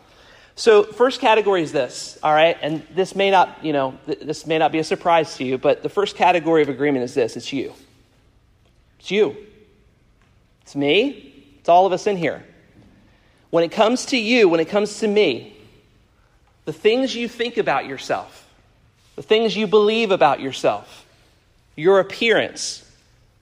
So, 0.55 0.83
first 0.83 1.21
category 1.21 1.61
is 1.61 1.71
this, 1.71 2.17
all 2.23 2.33
right? 2.33 2.57
And 2.61 2.81
this 2.95 3.15
may 3.15 3.29
not, 3.29 3.63
you 3.63 3.73
know, 3.73 3.97
th- 4.07 4.19
this 4.21 4.47
may 4.47 4.57
not 4.57 4.71
be 4.71 4.79
a 4.79 4.83
surprise 4.83 5.35
to 5.37 5.43
you, 5.43 5.59
but 5.59 5.83
the 5.83 5.89
first 5.89 6.15
category 6.15 6.63
of 6.63 6.69
agreement 6.69 7.03
is 7.03 7.13
this 7.13 7.37
it's 7.37 7.53
you. 7.53 7.73
It's 8.99 9.11
you. 9.11 9.37
It's 10.63 10.75
me. 10.75 11.55
It's 11.59 11.69
all 11.69 11.85
of 11.85 11.93
us 11.93 12.07
in 12.07 12.17
here. 12.17 12.43
When 13.51 13.63
it 13.63 13.71
comes 13.71 14.07
to 14.07 14.17
you, 14.17 14.49
when 14.49 14.59
it 14.59 14.67
comes 14.69 14.99
to 14.99 15.07
me, 15.07 15.55
the 16.65 16.73
things 16.73 17.15
you 17.15 17.27
think 17.27 17.57
about 17.57 17.85
yourself, 17.85 18.47
the 19.15 19.21
things 19.21 19.55
you 19.55 19.67
believe 19.67 20.11
about 20.11 20.39
yourself, 20.39 21.05
your 21.75 21.99
appearance, 21.99 22.86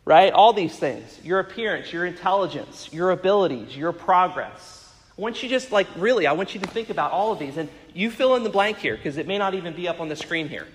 right? 0.05 0.31
All 0.31 0.53
these 0.53 0.77
things 0.77 1.19
your 1.23 1.39
appearance, 1.39 1.91
your 1.91 2.05
intelligence, 2.05 2.89
your 2.93 3.11
abilities, 3.11 3.75
your 3.75 3.91
progress. 3.91 4.93
I 5.17 5.21
want 5.21 5.41
you 5.41 5.49
just 5.49 5.71
like, 5.71 5.87
really, 5.95 6.27
I 6.27 6.33
want 6.33 6.53
you 6.53 6.61
to 6.61 6.67
think 6.67 6.89
about 6.89 7.11
all 7.11 7.31
of 7.31 7.39
these. 7.39 7.57
And 7.57 7.69
you 7.93 8.11
fill 8.11 8.35
in 8.35 8.43
the 8.43 8.49
blank 8.49 8.77
here 8.77 8.95
because 8.95 9.17
it 9.17 9.27
may 9.27 9.37
not 9.37 9.53
even 9.53 9.73
be 9.73 9.87
up 9.87 9.99
on 9.99 10.09
the 10.09 10.15
screen 10.15 10.49
here. 10.49 10.67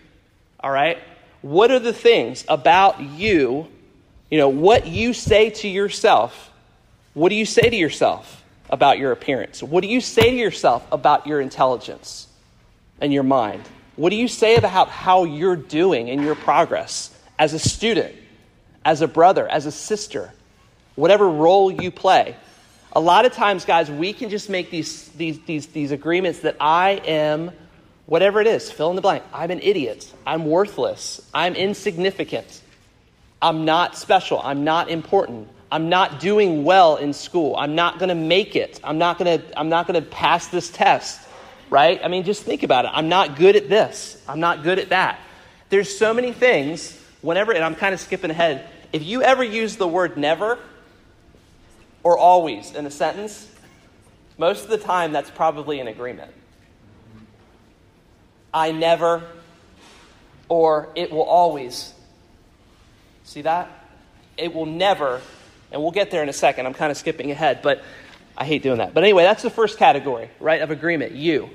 All 0.60 0.70
right? 0.70 0.98
What 1.42 1.70
are 1.70 1.78
the 1.78 1.92
things 1.92 2.44
about 2.48 3.00
you, 3.00 3.68
you 4.30 4.38
know, 4.38 4.48
what 4.48 4.86
you 4.86 5.12
say 5.12 5.50
to 5.50 5.68
yourself? 5.68 6.50
What 7.12 7.28
do 7.28 7.34
you 7.34 7.46
say 7.46 7.68
to 7.68 7.76
yourself 7.76 8.42
about 8.70 8.98
your 8.98 9.12
appearance? 9.12 9.62
What 9.62 9.82
do 9.82 9.88
you 9.88 10.00
say 10.00 10.30
to 10.30 10.36
yourself 10.36 10.86
about 10.90 11.26
your 11.26 11.40
intelligence 11.40 12.26
and 13.00 13.12
your 13.12 13.22
mind? 13.22 13.62
What 13.96 14.10
do 14.10 14.16
you 14.16 14.28
say 14.28 14.56
about 14.56 14.88
how 14.88 15.24
you're 15.24 15.56
doing 15.56 16.08
in 16.08 16.22
your 16.22 16.34
progress 16.34 17.14
as 17.38 17.52
a 17.52 17.58
student, 17.58 18.14
as 18.84 19.02
a 19.02 19.08
brother, 19.08 19.48
as 19.48 19.66
a 19.66 19.72
sister, 19.72 20.32
whatever 20.94 21.28
role 21.28 21.70
you 21.70 21.90
play? 21.90 22.36
A 22.92 23.00
lot 23.00 23.24
of 23.24 23.32
times, 23.32 23.64
guys, 23.64 23.90
we 23.90 24.12
can 24.12 24.30
just 24.30 24.50
make 24.50 24.70
these, 24.70 25.08
these, 25.10 25.38
these, 25.46 25.66
these 25.68 25.92
agreements 25.92 26.40
that 26.40 26.56
I 26.60 27.00
am, 27.06 27.52
whatever 28.06 28.40
it 28.40 28.46
is, 28.46 28.70
fill 28.70 28.90
in 28.90 28.96
the 28.96 29.02
blank. 29.02 29.22
I'm 29.32 29.50
an 29.50 29.60
idiot. 29.62 30.12
I'm 30.26 30.46
worthless. 30.46 31.20
I'm 31.32 31.54
insignificant. 31.54 32.62
I'm 33.40 33.64
not 33.64 33.96
special. 33.96 34.40
I'm 34.42 34.64
not 34.64 34.90
important. 34.90 35.48
I'm 35.72 35.88
not 35.88 36.18
doing 36.18 36.64
well 36.64 36.96
in 36.96 37.12
school. 37.12 37.54
I'm 37.56 37.74
not 37.74 37.98
going 37.98 38.08
to 38.08 38.14
make 38.14 38.56
it. 38.56 38.80
I'm 38.82 38.98
not 38.98 39.18
going 39.18 39.38
to 39.38 39.58
I'm 39.58 39.68
not 39.68 39.86
going 39.86 40.02
to 40.02 40.08
pass 40.08 40.48
this 40.48 40.68
test, 40.68 41.20
right? 41.70 42.00
I 42.02 42.08
mean, 42.08 42.24
just 42.24 42.42
think 42.42 42.64
about 42.64 42.86
it. 42.86 42.90
I'm 42.92 43.08
not 43.08 43.36
good 43.36 43.54
at 43.54 43.68
this. 43.68 44.20
I'm 44.28 44.40
not 44.40 44.64
good 44.64 44.78
at 44.78 44.88
that. 44.88 45.20
There's 45.68 45.96
so 45.96 46.12
many 46.12 46.32
things 46.32 46.99
whenever 47.22 47.52
and 47.52 47.64
I'm 47.64 47.74
kind 47.74 47.94
of 47.94 48.00
skipping 48.00 48.30
ahead. 48.30 48.68
If 48.92 49.02
you 49.02 49.22
ever 49.22 49.44
use 49.44 49.76
the 49.76 49.86
word 49.88 50.16
never, 50.16 50.58
or 52.02 52.18
always 52.18 52.74
in 52.74 52.86
a 52.86 52.90
sentence, 52.90 53.48
most 54.38 54.64
of 54.64 54.70
the 54.70 54.78
time 54.78 55.12
that's 55.12 55.30
probably 55.30 55.80
an 55.80 55.88
agreement. 55.88 56.32
I 58.52 58.72
never 58.72 59.22
or 60.50 60.88
it 60.96 61.10
will 61.10 61.22
always. 61.22 61.94
See 63.24 63.42
that? 63.42 63.70
It 64.36 64.52
will 64.52 64.66
never, 64.66 65.22
and 65.70 65.80
we'll 65.80 65.92
get 65.92 66.10
there 66.10 66.22
in 66.22 66.28
a 66.28 66.34
second. 66.34 66.66
I'm 66.66 66.74
kind 66.74 66.90
of 66.90 66.98
skipping 66.98 67.30
ahead, 67.30 67.60
but 67.62 67.82
I 68.36 68.44
hate 68.44 68.62
doing 68.62 68.78
that. 68.78 68.92
But 68.92 69.04
anyway, 69.04 69.22
that's 69.22 69.42
the 69.42 69.50
first 69.50 69.78
category, 69.78 70.30
right, 70.40 70.60
of 70.60 70.70
agreement, 70.70 71.12
you. 71.12 71.50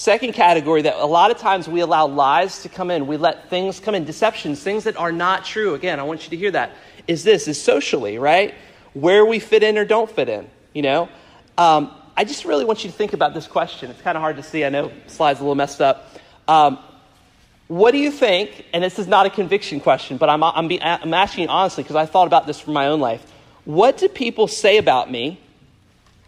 Second 0.00 0.32
category 0.32 0.82
that 0.82 0.96
a 0.96 1.06
lot 1.06 1.30
of 1.30 1.36
times 1.36 1.68
we 1.68 1.80
allow 1.80 2.06
lies 2.06 2.62
to 2.62 2.68
come 2.68 2.90
in. 2.90 3.06
We 3.06 3.18
let 3.18 3.50
things 3.50 3.80
come 3.80 3.94
in, 3.94 4.04
deceptions, 4.04 4.62
things 4.62 4.84
that 4.84 4.96
are 4.96 5.12
not 5.12 5.44
true. 5.44 5.74
Again, 5.74 6.00
I 6.00 6.04
want 6.04 6.24
you 6.24 6.30
to 6.30 6.36
hear 6.36 6.50
that. 6.52 6.72
Is 7.06 7.22
this 7.22 7.48
is 7.48 7.60
socially, 7.62 8.16
right? 8.18 8.54
where 8.94 9.24
we 9.24 9.38
fit 9.38 9.62
in 9.62 9.78
or 9.78 9.84
don't 9.84 10.10
fit 10.10 10.28
in, 10.28 10.48
you 10.72 10.82
know? 10.82 11.08
Um, 11.56 11.94
I 12.16 12.24
just 12.24 12.44
really 12.44 12.64
want 12.64 12.84
you 12.84 12.90
to 12.90 12.96
think 12.96 13.12
about 13.12 13.34
this 13.34 13.46
question. 13.46 13.90
It's 13.90 14.02
kind 14.02 14.16
of 14.16 14.22
hard 14.22 14.36
to 14.36 14.42
see. 14.42 14.64
I 14.64 14.68
know 14.68 14.92
slide's 15.06 15.40
a 15.40 15.42
little 15.42 15.54
messed 15.54 15.80
up. 15.80 16.12
Um, 16.48 16.78
what 17.68 17.92
do 17.92 17.98
you 17.98 18.10
think? 18.10 18.66
And 18.72 18.82
this 18.82 18.98
is 18.98 19.06
not 19.06 19.26
a 19.26 19.30
conviction 19.30 19.80
question, 19.80 20.16
but 20.16 20.28
I'm, 20.28 20.42
I'm, 20.42 20.66
be, 20.66 20.82
I'm 20.82 21.14
asking 21.14 21.48
honestly 21.48 21.84
because 21.84 21.96
I 21.96 22.06
thought 22.06 22.26
about 22.26 22.46
this 22.46 22.58
for 22.58 22.72
my 22.72 22.88
own 22.88 23.00
life. 23.00 23.24
What 23.64 23.98
do 23.98 24.08
people 24.08 24.48
say 24.48 24.78
about 24.78 25.10
me 25.10 25.40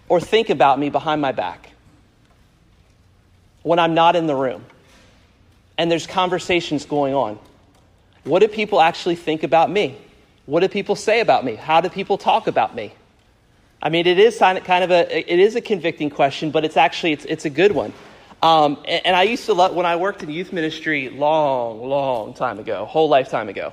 or 0.09 0.21
think 0.21 0.51
about 0.51 0.79
me 0.79 0.89
behind 0.89 1.21
my 1.21 1.33
back 1.33 1.72
when 3.63 3.79
I'm 3.79 3.95
not 3.95 4.17
in 4.17 4.27
the 4.27 4.35
room 4.35 4.65
and 5.79 5.91
there's 5.91 6.07
conversations 6.07 6.85
going 6.85 7.15
on? 7.15 7.39
What 8.25 8.41
do 8.41 8.49
people 8.49 8.81
actually 8.81 9.17
think 9.17 9.43
about 9.43 9.71
me? 9.71 9.97
What 10.47 10.61
do 10.61 10.69
people 10.69 10.97
say 10.97 11.21
about 11.21 11.45
me? 11.45 11.55
How 11.55 11.81
do 11.81 11.89
people 11.89 12.19
talk 12.19 12.47
about 12.47 12.75
me? 12.75 12.93
I 13.81 13.89
mean, 13.89 14.07
it 14.07 14.19
is 14.19 14.39
kind 14.39 14.59
of 14.59 14.91
a 14.91 15.33
it 15.33 15.39
is 15.41 15.57
a 15.57 15.61
convicting 15.61 16.11
question, 16.11 16.51
but 16.51 16.65
it's 16.65 16.77
actually 16.77 17.13
it's, 17.13 17.25
it's 17.25 17.45
a 17.45 17.51
good 17.51 17.73
one. 17.73 17.93
Um, 18.43 18.79
and, 18.89 19.07
and, 19.07 19.17
I 19.17 19.23
used 19.23 19.47
to 19.47 19.55
love 19.55 19.73
when 19.73 19.87
I 19.87 19.95
worked 19.95 20.25
in 20.25 20.31
youth 20.31 20.53
ministry 20.53 21.09
long, 21.11 21.81
long 21.89 22.35
time 22.35 22.59
ago, 22.59 22.85
whole 22.87 23.09
lifetime 23.09 23.49
ago. 23.49 23.73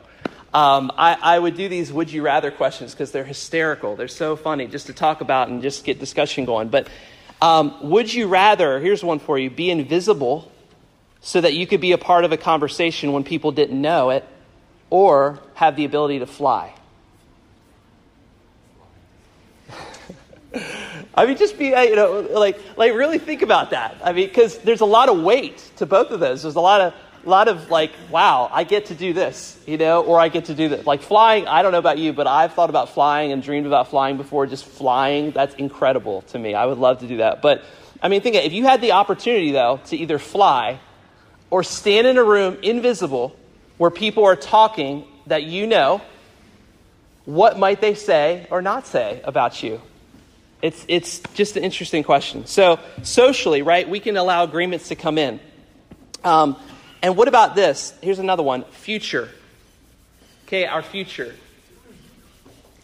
Um, 0.53 0.91
I, 0.95 1.17
I, 1.19 1.39
would 1.39 1.57
do 1.57 1.67
these 1.67 1.91
would 1.91 2.11
you 2.11 2.21
rather 2.21 2.51
questions 2.51 2.93
because 2.93 3.11
they're 3.11 3.23
hysterical. 3.23 3.95
They're 3.95 4.07
so 4.07 4.35
funny 4.35 4.67
just 4.67 4.85
to 4.85 4.93
talk 4.93 5.21
about 5.21 5.49
and 5.49 5.63
just 5.63 5.85
get 5.85 5.99
discussion 5.99 6.45
going. 6.45 6.69
But 6.69 6.87
um, 7.41 7.89
would 7.89 8.13
you 8.13 8.27
rather? 8.27 8.79
Here's 8.79 9.03
one 9.03 9.19
for 9.19 9.37
you: 9.37 9.49
be 9.49 9.69
invisible 9.69 10.51
so 11.21 11.41
that 11.41 11.53
you 11.53 11.67
could 11.67 11.81
be 11.81 11.91
a 11.91 11.97
part 11.97 12.23
of 12.23 12.31
a 12.31 12.37
conversation 12.37 13.11
when 13.11 13.23
people 13.23 13.51
didn't 13.51 13.81
know 13.81 14.09
it, 14.09 14.25
or 14.89 15.39
have 15.55 15.75
the 15.75 15.85
ability 15.85 16.19
to 16.19 16.25
fly? 16.25 16.73
I 21.15 21.25
mean, 21.25 21.37
just 21.37 21.57
be, 21.57 21.73
uh, 21.73 21.81
you 21.81 21.95
know, 21.95 22.27
like, 22.31 22.59
like 22.77 22.93
really 22.93 23.19
think 23.19 23.41
about 23.41 23.71
that. 23.71 23.97
I 24.03 24.13
mean, 24.13 24.27
because 24.27 24.57
there's 24.59 24.81
a 24.81 24.85
lot 24.85 25.09
of 25.09 25.19
weight 25.19 25.57
to 25.77 25.85
both 25.85 26.11
of 26.11 26.19
those. 26.19 26.43
There's 26.43 26.55
a 26.55 26.61
lot 26.61 26.81
of, 26.81 26.93
a 27.25 27.29
lot 27.29 27.47
of 27.47 27.69
like, 27.69 27.91
wow, 28.09 28.49
I 28.51 28.63
get 28.63 28.87
to 28.87 28.95
do 28.95 29.13
this, 29.13 29.59
you 29.65 29.77
know, 29.77 30.03
or 30.03 30.19
I 30.19 30.29
get 30.29 30.45
to 30.45 30.53
do 30.53 30.69
this. 30.69 30.85
Like 30.85 31.01
flying, 31.01 31.47
I 31.47 31.61
don't 31.61 31.71
know 31.71 31.79
about 31.79 31.97
you, 31.97 32.13
but 32.13 32.27
I've 32.27 32.53
thought 32.53 32.69
about 32.69 32.89
flying 32.89 33.31
and 33.31 33.43
dreamed 33.43 33.67
about 33.67 33.89
flying 33.89 34.17
before. 34.17 34.45
Just 34.45 34.65
flying, 34.65 35.31
that's 35.31 35.53
incredible 35.55 36.21
to 36.23 36.39
me. 36.39 36.53
I 36.53 36.65
would 36.65 36.77
love 36.77 36.99
to 36.99 37.07
do 37.07 37.17
that. 37.17 37.41
But 37.41 37.63
I 38.01 38.07
mean, 38.07 38.21
think 38.21 38.35
if 38.35 38.53
you 38.53 38.63
had 38.63 38.81
the 38.81 38.93
opportunity 38.93 39.51
though 39.51 39.79
to 39.87 39.97
either 39.97 40.19
fly 40.19 40.79
or 41.49 41.63
stand 41.63 42.07
in 42.07 42.17
a 42.17 42.23
room 42.23 42.57
invisible 42.61 43.35
where 43.77 43.91
people 43.91 44.25
are 44.25 44.35
talking 44.35 45.05
that 45.27 45.43
you 45.43 45.67
know, 45.67 46.01
what 47.25 47.59
might 47.59 47.81
they 47.81 47.93
say 47.93 48.47
or 48.49 48.61
not 48.61 48.87
say 48.87 49.21
about 49.23 49.61
you? 49.61 49.81
It's, 50.61 50.85
it's 50.87 51.19
just 51.35 51.55
an 51.55 51.63
interesting 51.63 52.03
question. 52.03 52.45
So, 52.45 52.79
socially, 53.03 53.61
right, 53.61 53.87
we 53.87 53.99
can 53.99 54.17
allow 54.17 54.43
agreements 54.43 54.89
to 54.89 54.95
come 54.95 55.17
in. 55.17 55.39
Um, 56.23 56.57
and 57.01 57.15
what 57.15 57.27
about 57.27 57.55
this? 57.55 57.93
Here's 58.01 58.19
another 58.19 58.43
one 58.43 58.63
future. 58.65 59.29
Okay, 60.45 60.65
our 60.65 60.81
future. 60.81 61.35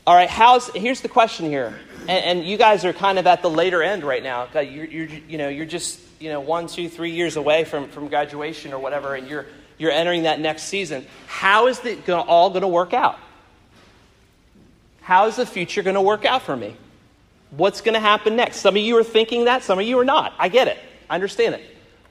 All 0.08 0.16
right, 0.16 0.30
how's, 0.30 0.70
here's 0.70 1.02
the 1.02 1.10
question 1.10 1.48
here. 1.48 1.74
And, 2.02 2.40
and 2.40 2.46
you 2.46 2.58
guys 2.58 2.86
are 2.86 2.94
kind 2.94 3.18
of 3.18 3.26
at 3.26 3.42
the 3.42 3.50
later 3.50 3.82
end 3.82 4.04
right 4.04 4.22
now. 4.22 4.48
You're, 4.54 4.86
you're, 4.86 5.08
you 5.28 5.38
know, 5.38 5.50
you're 5.50 5.66
just 5.66 6.00
you 6.20 6.30
know, 6.30 6.40
one, 6.40 6.68
two, 6.68 6.90
three 6.90 7.12
years 7.12 7.36
away 7.36 7.64
from, 7.66 7.90
from 7.90 8.08
graduation 8.08 8.74
or 8.74 8.80
whatever, 8.80 9.16
and 9.16 9.28
you're, 9.28 9.46
you're 9.78 9.92
entering 9.92 10.24
that 10.24 10.40
next 10.40 10.64
season. 10.64 11.06
How 11.28 11.68
is 11.68 11.84
it 11.84 12.10
all 12.10 12.50
going 12.50 12.62
to 12.62 12.68
work 12.68 12.94
out? 12.94 13.20
How 15.02 15.28
is 15.28 15.36
the 15.36 15.46
future 15.46 15.84
going 15.84 15.96
to 15.96 16.02
work 16.02 16.26
out 16.26 16.42
for 16.42 16.56
me? 16.56 16.76
What's 17.52 17.82
going 17.82 17.94
to 17.94 18.00
happen 18.00 18.36
next? 18.36 18.58
Some 18.58 18.76
of 18.76 18.82
you 18.82 18.98
are 18.98 19.04
thinking 19.04 19.46
that, 19.46 19.64
some 19.64 19.78
of 19.78 19.86
you 19.86 20.00
are 20.00 20.06
not. 20.06 20.34
I 20.40 20.50
get 20.50 20.68
it, 20.68 20.80
I 21.10 21.16
understand 21.16 21.56
it. 21.56 21.64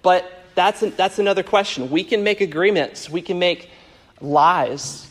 But 0.02 0.30
that's, 0.54 0.82
an, 0.82 0.92
that's 0.96 1.18
another 1.18 1.42
question. 1.42 1.90
We 1.90 2.04
can 2.04 2.22
make 2.24 2.40
agreements, 2.40 3.08
we 3.08 3.22
can 3.22 3.38
make 3.38 3.70
lies 4.20 5.08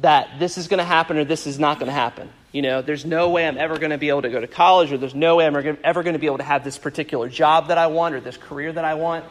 that 0.00 0.38
this 0.38 0.58
is 0.58 0.68
going 0.68 0.78
to 0.78 0.84
happen 0.84 1.18
or 1.18 1.24
this 1.24 1.46
is 1.46 1.58
not 1.58 1.78
going 1.78 1.88
to 1.88 1.92
happen. 1.92 2.30
You 2.52 2.62
know, 2.62 2.82
there's 2.82 3.04
no 3.04 3.30
way 3.30 3.46
I'm 3.46 3.58
ever 3.58 3.78
going 3.78 3.90
to 3.90 3.98
be 3.98 4.08
able 4.08 4.22
to 4.22 4.30
go 4.30 4.40
to 4.40 4.46
college, 4.46 4.90
or 4.90 4.96
there's 4.96 5.14
no 5.14 5.36
way 5.36 5.46
I'm 5.46 5.78
ever 5.84 6.02
going 6.02 6.14
to 6.14 6.18
be 6.18 6.26
able 6.26 6.38
to 6.38 6.44
have 6.44 6.64
this 6.64 6.78
particular 6.78 7.28
job 7.28 7.68
that 7.68 7.78
I 7.78 7.88
want 7.88 8.14
or 8.14 8.20
this 8.20 8.38
career 8.38 8.72
that 8.72 8.84
I 8.84 8.94
want. 8.94 9.26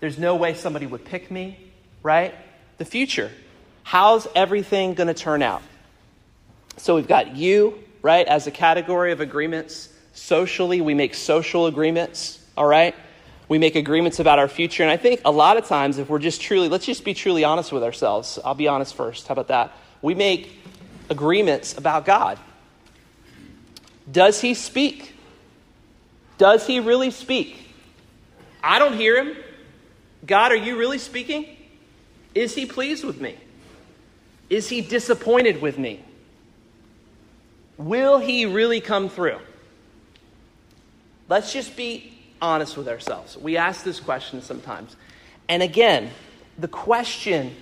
There's 0.00 0.18
no 0.18 0.36
way 0.36 0.54
somebody 0.54 0.86
would 0.86 1.04
pick 1.04 1.30
me 1.30 1.72
right? 2.02 2.34
The 2.78 2.84
future. 2.84 3.30
How's 3.82 4.26
everything 4.34 4.94
going 4.94 5.08
to 5.08 5.14
turn 5.14 5.42
out? 5.42 5.62
So 6.76 6.96
we've 6.96 7.08
got 7.08 7.36
you, 7.36 7.78
right, 8.00 8.26
as 8.26 8.46
a 8.46 8.50
category 8.50 9.12
of 9.12 9.20
agreements. 9.20 9.88
Socially, 10.14 10.80
we 10.80 10.94
make 10.94 11.14
social 11.14 11.66
agreements, 11.66 12.40
all 12.56 12.66
right? 12.66 12.94
We 13.52 13.58
make 13.58 13.76
agreements 13.76 14.18
about 14.18 14.38
our 14.38 14.48
future. 14.48 14.82
And 14.82 14.90
I 14.90 14.96
think 14.96 15.20
a 15.26 15.30
lot 15.30 15.58
of 15.58 15.66
times, 15.66 15.98
if 15.98 16.08
we're 16.08 16.20
just 16.20 16.40
truly, 16.40 16.70
let's 16.70 16.86
just 16.86 17.04
be 17.04 17.12
truly 17.12 17.44
honest 17.44 17.70
with 17.70 17.82
ourselves. 17.82 18.38
I'll 18.42 18.54
be 18.54 18.66
honest 18.66 18.94
first. 18.94 19.28
How 19.28 19.32
about 19.32 19.48
that? 19.48 19.72
We 20.00 20.14
make 20.14 20.58
agreements 21.10 21.76
about 21.76 22.06
God. 22.06 22.38
Does 24.10 24.40
he 24.40 24.54
speak? 24.54 25.14
Does 26.38 26.66
he 26.66 26.80
really 26.80 27.10
speak? 27.10 27.58
I 28.64 28.78
don't 28.78 28.94
hear 28.94 29.22
him. 29.22 29.36
God, 30.24 30.50
are 30.50 30.56
you 30.56 30.78
really 30.78 30.96
speaking? 30.96 31.44
Is 32.34 32.54
he 32.54 32.64
pleased 32.64 33.04
with 33.04 33.20
me? 33.20 33.36
Is 34.48 34.70
he 34.70 34.80
disappointed 34.80 35.60
with 35.60 35.76
me? 35.76 36.02
Will 37.76 38.18
he 38.18 38.46
really 38.46 38.80
come 38.80 39.10
through? 39.10 39.40
Let's 41.28 41.52
just 41.52 41.76
be 41.76 42.11
honest 42.42 42.76
with 42.76 42.88
ourselves. 42.88 43.38
We 43.38 43.56
ask 43.56 43.84
this 43.84 44.00
question 44.00 44.42
sometimes. 44.42 44.96
And 45.48 45.62
again, 45.62 46.10
the 46.58 46.68
question 46.68 47.54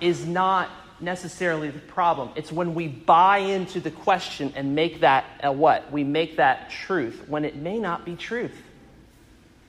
is 0.00 0.24
not 0.24 0.70
necessarily 1.00 1.70
the 1.70 1.80
problem. 1.80 2.30
It's 2.36 2.52
when 2.52 2.74
we 2.74 2.88
buy 2.88 3.38
into 3.38 3.80
the 3.80 3.90
question 3.90 4.52
and 4.56 4.74
make 4.74 5.00
that 5.00 5.24
a 5.42 5.52
what? 5.52 5.90
We 5.92 6.04
make 6.04 6.36
that 6.36 6.70
truth 6.70 7.24
when 7.26 7.44
it 7.44 7.56
may 7.56 7.78
not 7.78 8.04
be 8.04 8.16
truth. 8.16 8.56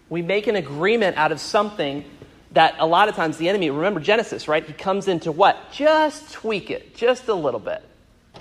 We 0.10 0.22
make 0.22 0.48
an 0.48 0.56
agreement 0.56 1.18
out 1.18 1.32
of 1.32 1.40
something 1.40 2.06
that 2.52 2.76
a 2.78 2.86
lot 2.86 3.10
of 3.10 3.16
times 3.16 3.38
the 3.38 3.50
enemy, 3.50 3.72
remember 3.72 4.00
Genesis, 4.00 4.48
right? 4.48 4.64
He 4.64 4.74
comes 4.74 5.08
into 5.08 5.32
what? 5.32 5.72
Just 5.72 6.32
tweak 6.34 6.70
it, 6.70 6.96
just 6.96 7.28
a 7.28 7.34
little 7.34 7.60
bit. 7.60 7.82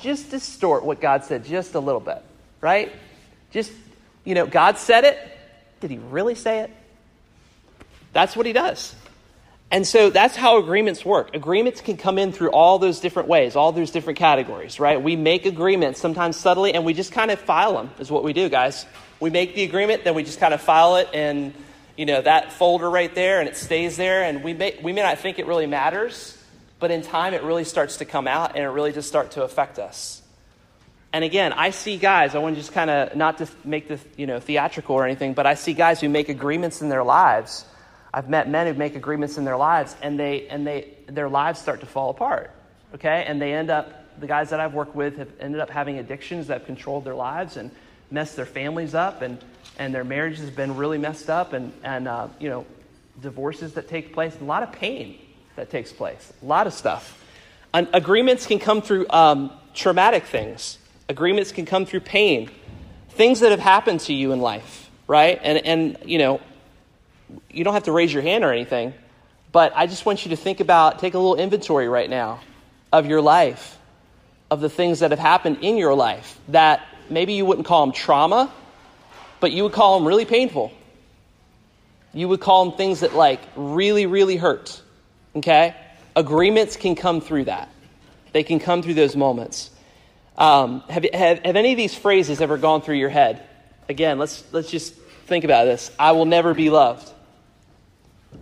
Just 0.01 0.31
distort 0.31 0.85
what 0.85 1.01
God 1.01 1.25
said 1.25 1.45
just 1.45 1.75
a 1.75 1.81
little 1.81 2.01
bit, 2.01 2.23
right? 2.61 2.93
Just, 3.51 3.73
you 4.25 4.35
know, 4.35 4.47
God 4.47 4.77
said 4.77 5.05
it. 5.05 5.39
Did 5.83 5.91
he 5.91 5.99
really 5.99 6.37
say 6.37 6.61
it? 6.61 6.71
That's 8.13 8.37
what 8.37 8.47
he 8.47 8.53
does. 8.53 8.95
And 9.73 9.85
so 9.85 10.11
that's 10.11 10.37
how 10.37 10.59
agreements 10.59 11.05
work. 11.05 11.35
Agreements 11.35 11.81
can 11.81 11.97
come 11.97 12.19
in 12.19 12.31
through 12.31 12.51
all 12.51 12.79
those 12.79 13.01
different 13.01 13.29
ways, 13.29 13.57
all 13.57 13.73
those 13.73 13.91
different 13.91 14.19
categories, 14.19 14.79
right? 14.79 15.03
We 15.03 15.17
make 15.17 15.45
agreements 15.45 16.01
sometimes 16.01 16.37
subtly, 16.37 16.73
and 16.73 16.85
we 16.85 16.95
just 16.95 17.11
kind 17.11 17.33
of 17.33 17.41
file 17.41 17.73
them, 17.73 17.91
is 17.99 18.13
what 18.13 18.23
we 18.23 18.33
do, 18.33 18.49
guys. 18.49 18.87
We 19.19 19.31
make 19.31 19.57
the 19.57 19.65
agreement, 19.65 20.05
then 20.05 20.15
we 20.15 20.23
just 20.23 20.39
kind 20.39 20.55
of 20.55 20.61
file 20.61 20.97
it 20.97 21.09
in, 21.13 21.53
you 21.97 22.07
know, 22.07 22.23
that 22.23 22.53
folder 22.53 22.89
right 22.89 23.13
there, 23.13 23.41
and 23.41 23.49
it 23.49 23.57
stays 23.57 23.97
there. 23.97 24.23
And 24.23 24.45
we 24.45 24.55
may, 24.55 24.79
we 24.81 24.93
may 24.93 25.03
not 25.03 25.19
think 25.19 25.41
it 25.41 25.49
really 25.49 25.67
matters, 25.67 26.39
but 26.79 26.93
in 26.93 27.03
time 27.03 27.35
it 27.35 27.43
really 27.43 27.65
starts 27.65 27.97
to 27.97 28.05
come 28.05 28.29
out, 28.29 28.55
and 28.55 28.65
it 28.65 28.69
really 28.69 28.93
just 28.93 29.09
start 29.09 29.33
to 29.33 29.43
affect 29.43 29.81
us. 29.81 30.22
And 31.13 31.25
again, 31.25 31.53
I 31.53 31.71
see 31.71 31.99
guys, 31.99 32.35
I 32.35 32.39
want 32.39 32.55
to 32.55 32.61
just 32.61 32.73
kind 32.73 32.89
of 32.91 33.15
not 33.17 33.39
to 33.39 33.49
make 33.65 33.87
this, 33.87 34.03
you 34.17 34.27
know, 34.27 34.41
theatrical 34.41 34.97
or 34.97 35.05
anything, 35.05 35.35
but 35.35 35.47
I 35.47 35.55
see 35.55 35.75
guys 35.75 36.01
who 36.01 36.09
make 36.09 36.29
agreements 36.29 36.83
in 36.83 36.89
their 36.89 37.05
lives– 37.05 37.65
I've 38.15 38.29
met 38.29 38.49
men 38.49 38.67
who 38.67 38.75
make 38.75 38.95
agreements 38.95 39.39
in 39.39 39.45
their 39.45 39.57
lives 39.57 39.97
and 40.03 40.19
they 40.19 40.47
and 40.49 40.67
they 40.67 40.89
their 41.07 41.29
lives 41.29 41.61
start 41.61 41.81
to 41.81 41.87
fall 41.87 42.11
apart. 42.11 42.51
Okay? 42.95 43.25
And 43.27 43.41
they 43.41 43.55
end 43.55 43.71
up 43.71 44.21
the 44.21 44.27
guys 44.27 44.51
that 44.51 44.61
I've 44.61 44.75
worked 44.75 44.95
with 44.95 45.17
have 45.17 45.31
ended 45.41 45.61
up 45.61 45.71
having 45.71 45.99
addictions 45.99 46.49
that 46.49 46.59
have 46.59 46.67
controlled 46.67 47.05
their 47.05 47.15
lives 47.15 47.57
and 47.57 47.71
messed 48.11 48.37
their 48.37 48.47
families 48.47 48.95
up 48.95 49.23
and 49.23 49.39
and 49.79 49.95
their 49.95 50.05
marriage 50.05 50.39
has 50.39 50.51
been 50.51 50.77
really 50.77 50.99
messed 50.99 51.31
up 51.31 51.55
and 51.55 51.73
and 51.83 52.07
uh, 52.07 52.29
you 52.39 52.51
know 52.51 52.67
divorces 53.21 53.75
that 53.75 53.89
take 53.89 54.13
place 54.13 54.37
a 54.41 54.45
lot 54.45 54.63
of 54.63 54.73
pain 54.73 55.19
that 55.57 55.71
takes 55.71 55.93
place 55.93 56.33
a 56.43 56.45
lot 56.45 56.67
of 56.67 56.75
stuff 56.75 57.19
and 57.73 57.89
agreements 57.95 58.47
can 58.47 58.59
come 58.59 58.83
through 58.83 59.07
um, 59.09 59.51
traumatic 59.75 60.25
things 60.25 60.77
agreements 61.13 61.53
can 61.53 61.67
come 61.67 61.85
through 61.87 62.01
pain 62.01 62.51
things 63.11 63.41
that 63.41 63.51
have 63.51 63.61
happened 63.61 64.01
to 64.01 64.13
you 64.13 64.33
in 64.33 64.41
life 64.41 64.91
right 65.07 65.39
and 65.43 65.65
and 65.67 65.97
you 66.05 66.19
know 66.19 66.41
you 67.51 67.65
don't 67.65 67.75
have 67.75 67.85
to 67.85 67.93
raise 67.93 68.13
your 68.13 68.23
hand 68.23 68.45
or 68.45 68.53
anything, 68.53 68.95
but 69.51 69.73
I 69.75 69.87
just 69.87 70.07
want 70.07 70.25
you 70.25 70.31
to 70.31 70.37
think 70.37 70.61
about, 70.61 70.99
take 70.99 71.15
a 71.15 71.19
little 71.19 71.37
inventory 71.37 71.89
right 71.89 72.09
now 72.09 72.41
of 72.93 73.07
your 73.07 73.21
life, 73.21 73.79
of 74.51 74.61
the 74.61 74.69
things 74.69 75.01
that 75.01 75.11
have 75.11 75.21
happened 75.21 75.59
in 75.63 75.77
your 75.77 75.95
life 75.95 76.39
that 76.49 76.87
maybe 77.09 77.35
you 77.35 77.45
wouldn't 77.45 77.67
call 77.67 77.85
them 77.85 77.93
trauma, 77.93 78.53
but 79.41 79.53
you 79.53 79.65
would 79.65 79.73
call 79.73 79.99
them 79.99 80.07
really 80.07 80.25
painful. 80.25 80.73
You 82.13 82.29
would 82.29 82.41
call 82.41 82.67
them 82.67 82.77
things 82.77 83.01
that 83.01 83.15
like 83.15 83.41
really, 83.57 84.07
really 84.07 84.37
hurt. 84.37 84.81
Okay? 85.37 85.75
Agreements 86.15 86.77
can 86.77 86.95
come 86.95 87.21
through 87.21 87.45
that. 87.45 87.71
They 88.33 88.43
can 88.43 88.59
come 88.59 88.83
through 88.83 88.95
those 88.95 89.17
moments. 89.17 89.71
Um, 90.37 90.81
have, 90.89 91.05
have, 91.13 91.39
have 91.45 91.57
any 91.57 91.73
of 91.73 91.77
these 91.77 91.95
phrases 91.95 92.41
ever 92.41 92.57
gone 92.57 92.83
through 92.83 92.97
your 92.97 93.11
head? 93.11 93.43
Again, 93.89 94.19
let's, 94.19 94.45
let's 94.53 94.71
just 94.71 94.95
think 95.27 95.45
about 95.45 95.65
this. 95.65 95.91
I 95.99 96.13
will 96.13 96.25
never 96.25 96.55
be 96.55 96.71
loved. 96.71 97.11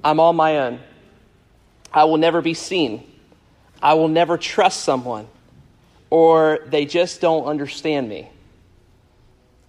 I'm 0.04 0.20
on 0.20 0.36
my 0.36 0.58
own. 0.58 0.80
I 1.92 2.04
will 2.04 2.18
never 2.18 2.40
be 2.40 2.54
seen. 2.54 3.04
I 3.82 3.94
will 3.94 4.08
never 4.08 4.38
trust 4.38 4.84
someone. 4.84 5.26
Or 6.10 6.60
they 6.66 6.86
just 6.86 7.20
don't 7.20 7.44
understand 7.44 8.08
me. 8.08 8.30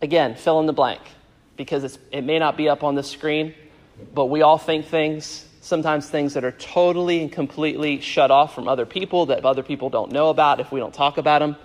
Again, 0.02 0.36
fill 0.36 0.60
in 0.60 0.66
the 0.66 0.74
blank 0.74 1.02
because 1.58 1.98
it 2.12 2.24
may 2.24 2.40
not 2.40 2.58
be 2.58 2.70
up 2.70 2.84
on 2.84 2.96
the 2.96 3.04
screen, 3.04 3.54
but 4.14 4.26
we 4.26 4.42
all 4.42 4.58
think 4.58 4.88
things, 4.88 5.46
sometimes 5.62 6.10
things 6.10 6.34
that 6.34 6.44
are 6.44 6.52
totally 6.52 7.22
and 7.22 7.32
completely 7.32 8.02
shut 8.02 8.32
off 8.32 8.56
from 8.56 8.68
other 8.68 8.86
people 8.86 9.28
that 9.28 9.46
other 9.46 9.62
people 9.62 9.90
don't 9.90 10.12
know 10.12 10.30
about 10.30 10.60
if 10.60 10.72
we 10.72 10.80
don't 10.80 10.94
talk 10.94 11.18
about 11.18 11.40
them, 11.40 11.56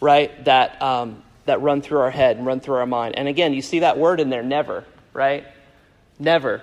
right? 0.00 0.44
That, 0.44 0.80
um, 0.82 1.22
that 1.46 1.60
run 1.60 1.82
through 1.82 1.98
our 1.98 2.10
head 2.10 2.36
and 2.36 2.46
run 2.46 2.60
through 2.60 2.76
our 2.76 2.86
mind. 2.86 3.16
And 3.16 3.28
again, 3.28 3.52
you 3.52 3.62
see 3.62 3.80
that 3.80 3.98
word 3.98 4.20
in 4.20 4.30
there, 4.30 4.42
never, 4.42 4.84
right? 5.12 5.46
Never. 6.18 6.62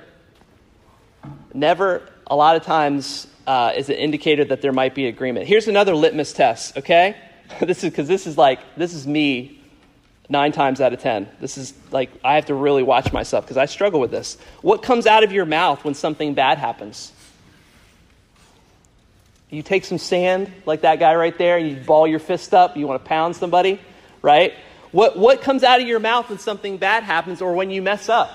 Never, 1.53 2.07
a 2.27 2.35
lot 2.35 2.55
of 2.55 2.63
times, 2.63 3.27
uh, 3.45 3.71
is 3.75 3.89
an 3.89 3.95
indicator 3.95 4.45
that 4.45 4.61
there 4.61 4.73
might 4.73 4.93
be 4.93 5.07
agreement. 5.07 5.47
Here's 5.47 5.67
another 5.67 5.95
litmus 5.95 6.33
test, 6.33 6.77
okay? 6.77 7.15
this 7.61 7.83
is 7.83 7.89
because 7.89 8.07
this 8.07 8.27
is 8.27 8.37
like, 8.37 8.59
this 8.75 8.93
is 8.93 9.07
me 9.07 9.59
nine 10.29 10.51
times 10.51 10.81
out 10.81 10.93
of 10.93 10.99
ten. 10.99 11.29
This 11.39 11.57
is 11.57 11.73
like, 11.91 12.11
I 12.23 12.35
have 12.35 12.45
to 12.47 12.53
really 12.53 12.83
watch 12.83 13.13
myself 13.13 13.45
because 13.45 13.57
I 13.57 13.65
struggle 13.65 13.99
with 13.99 14.11
this. 14.11 14.37
What 14.61 14.83
comes 14.83 15.07
out 15.07 15.23
of 15.23 15.31
your 15.31 15.45
mouth 15.45 15.83
when 15.85 15.93
something 15.93 16.33
bad 16.33 16.57
happens? 16.57 17.13
You 19.49 19.63
take 19.63 19.85
some 19.85 19.97
sand, 19.97 20.51
like 20.65 20.81
that 20.81 20.99
guy 20.99 21.15
right 21.15 21.37
there, 21.37 21.57
and 21.57 21.69
you 21.69 21.75
ball 21.77 22.05
your 22.07 22.19
fist 22.19 22.53
up, 22.53 22.75
you 22.75 22.85
want 22.85 23.01
to 23.01 23.07
pound 23.07 23.35
somebody, 23.35 23.79
right? 24.21 24.53
What, 24.91 25.17
what 25.17 25.41
comes 25.41 25.63
out 25.63 25.81
of 25.81 25.87
your 25.87 25.99
mouth 25.99 26.29
when 26.29 26.39
something 26.39 26.77
bad 26.77 27.03
happens 27.03 27.41
or 27.41 27.53
when 27.53 27.71
you 27.71 27.81
mess 27.81 28.09
up? 28.09 28.29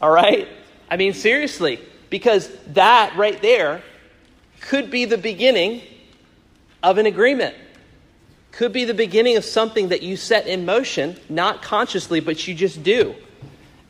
All 0.00 0.10
right? 0.10 0.48
I 0.90 0.96
mean, 0.96 1.14
seriously, 1.14 1.80
because 2.10 2.50
that 2.68 3.16
right 3.16 3.40
there 3.40 3.82
could 4.60 4.90
be 4.90 5.06
the 5.06 5.18
beginning 5.18 5.82
of 6.82 6.98
an 6.98 7.06
agreement. 7.06 7.56
Could 8.50 8.72
be 8.72 8.84
the 8.84 8.94
beginning 8.94 9.38
of 9.38 9.44
something 9.44 9.88
that 9.88 10.02
you 10.02 10.16
set 10.16 10.46
in 10.46 10.66
motion, 10.66 11.16
not 11.30 11.62
consciously, 11.62 12.20
but 12.20 12.46
you 12.46 12.54
just 12.54 12.82
do. 12.82 13.14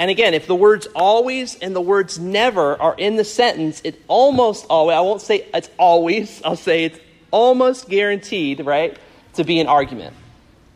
And 0.03 0.11
again, 0.11 0.35
if 0.35 0.49
the 0.49 0.57
words 0.57 0.89
always 0.97 1.55
and 1.55 1.77
the 1.77 1.81
words 1.81 2.19
never 2.19 2.75
are 2.83 2.97
in 2.99 3.15
the 3.15 3.23
sentence, 3.23 3.81
it 3.85 4.03
almost 4.09 4.67
always, 4.69 4.97
I 4.97 5.01
won't 5.01 5.23
say 5.23 5.47
it's 5.55 5.71
always, 5.79 6.43
I'll 6.45 6.57
say 6.57 6.87
it's 6.87 6.99
almost 7.31 7.89
guaranteed, 7.89 8.67
right, 8.67 8.99
to 9.35 9.45
be 9.45 9.61
an 9.61 9.69
argument 9.69 10.17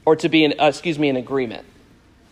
or 0.05 0.15
to 0.15 0.29
be 0.29 0.45
an, 0.45 0.55
uh, 0.61 0.67
excuse 0.67 0.97
me, 0.97 1.09
an 1.09 1.17
agreement. 1.17 1.67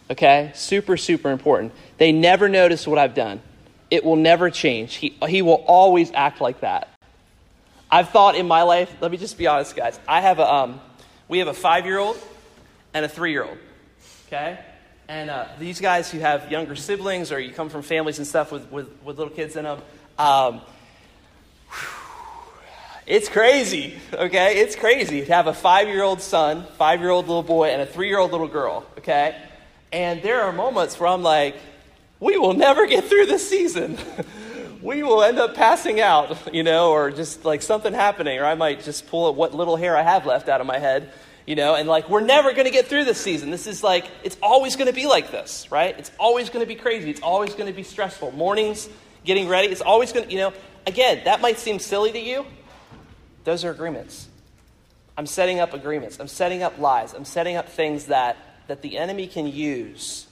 Okay? 0.09 0.53
Super, 0.55 0.97
super 0.97 1.33
important. 1.33 1.73
They 1.99 2.13
never 2.13 2.49
notice 2.49 2.87
what 2.87 3.01
I've 3.01 3.15
done. 3.15 3.43
It 3.91 4.05
will 4.05 4.15
never 4.15 4.49
change. 4.49 4.95
He, 4.95 5.19
he 5.27 5.43
will 5.43 5.65
always 5.67 6.13
act 6.13 6.41
like 6.41 6.61
that. 6.61 6.89
I've 7.91 8.11
thought 8.11 8.37
in 8.37 8.47
my 8.47 8.63
life, 8.63 8.95
let 9.01 9.11
me 9.11 9.17
just 9.17 9.37
be 9.37 9.49
honest, 9.49 9.75
guys. 9.75 9.99
I 10.07 10.21
have 10.21 10.39
a, 10.39 10.49
um, 10.49 10.81
we 11.27 11.41
have 11.41 11.49
a 11.49 11.55
five 11.55 11.87
year 11.87 11.99
old 11.99 12.17
and 12.95 13.05
a 13.05 13.09
three 13.09 13.33
year 13.33 13.43
old. 13.43 13.59
Okay? 14.29 14.61
And 15.09 15.29
uh, 15.29 15.47
these 15.59 15.81
guys 15.81 16.11
who 16.11 16.19
have 16.21 16.51
younger 16.51 16.75
siblings 16.75 17.31
or 17.31 17.39
you 17.39 17.53
come 17.53 17.69
from 17.69 17.83
families 17.83 18.19
and 18.19 18.27
stuff 18.27 18.51
with, 18.51 18.71
with, 18.71 18.89
with 19.05 19.19
little 19.19 19.33
kids 19.33 19.55
in 19.55 19.65
them, 19.65 19.81
um, 20.19 20.63
it's 23.07 23.29
crazy, 23.29 23.99
okay? 24.15 24.61
It's 24.61 24.77
crazy 24.77 25.21
to 25.21 25.33
have 25.35 25.47
a 25.47 25.53
five 25.53 25.89
year 25.89 26.03
old 26.03 26.23
son, 26.23 26.65
five 26.79 27.01
year 27.01 27.11
old 27.11 27.29
little 27.29 27.43
boy, 27.43 27.69
and 27.69 27.83
a 27.83 27.87
three 27.87 28.09
year 28.09 28.19
old 28.19 28.33
little 28.33 28.49
girl, 28.49 28.87
okay? 28.97 29.37
And 29.93 30.23
there 30.23 30.43
are 30.43 30.53
moments 30.53 30.99
where 30.99 31.11
I'm 31.11 31.23
like, 31.23 31.57
we 32.19 32.39
will 32.39 32.55
never 32.55 32.87
get 32.87 33.05
through 33.05 33.27
this 33.27 33.47
season. 33.47 33.99
we 34.83 35.03
will 35.03 35.23
end 35.23 35.39
up 35.39 35.55
passing 35.55 36.01
out, 36.01 36.55
you 36.55 36.63
know, 36.63 36.93
or 36.93 37.11
just 37.11 37.45
like 37.45 37.61
something 37.61 37.93
happening, 37.93 38.39
or 38.39 38.47
I 38.47 38.55
might 38.55 38.83
just 38.83 39.07
pull 39.09 39.35
what 39.35 39.55
little 39.55 39.77
hair 39.77 39.97
I 39.99 40.03
have 40.03 40.25
left 40.25 40.49
out 40.49 40.63
of 40.63 40.67
my 40.67 40.79
head, 40.79 41.13
you 41.47 41.55
know, 41.55 41.75
and 41.75 41.89
like 41.89 42.09
we're 42.09 42.21
never 42.21 42.53
going 42.53 42.65
to 42.65 42.71
get 42.71 42.87
through 42.87 43.05
this 43.05 43.21
season. 43.21 43.51
This 43.51 43.67
is 43.67 43.83
like, 43.83 44.07
it's 44.23 44.37
always 44.43 44.77
going 44.77 44.89
to 44.89 44.95
be 44.95 45.07
like 45.07 45.31
this, 45.31 45.71
right? 45.71 45.99
It's 45.99 46.11
always 46.19 46.51
going 46.51 46.65
to 46.65 46.69
be 46.69 46.75
crazy. 46.75 47.11
It's 47.11 47.23
always 47.23 47.55
going 47.55 47.67
to 47.67 47.73
be 47.73 47.83
stressful. 47.83 48.33
Mornings, 48.33 48.89
getting 49.25 49.49
ready, 49.49 49.69
it's 49.69 49.81
always 49.81 50.13
going 50.13 50.27
to, 50.27 50.33
you 50.33 50.39
know, 50.39 50.53
again, 50.87 51.23
that 51.25 51.41
might 51.41 51.59
seem 51.59 51.79
silly 51.79 52.13
to 52.13 52.21
you. 52.21 52.47
Those 53.45 53.65
are 53.65 53.71
agreements. 53.71 54.29
I'm 55.17 55.27
setting 55.27 55.61
up 55.61 55.75
agreements. 55.75 56.19
I'm 56.19 56.29
setting 56.29 56.63
up 56.63 56.79
lies. 56.79 57.15
I'm 57.15 57.25
setting 57.25 57.57
up 57.57 57.69
things 57.69 58.07
that, 58.07 58.37
that 58.67 58.83
the 58.83 58.99
enemy 58.99 59.27
can 59.27 59.47
use 59.47 60.27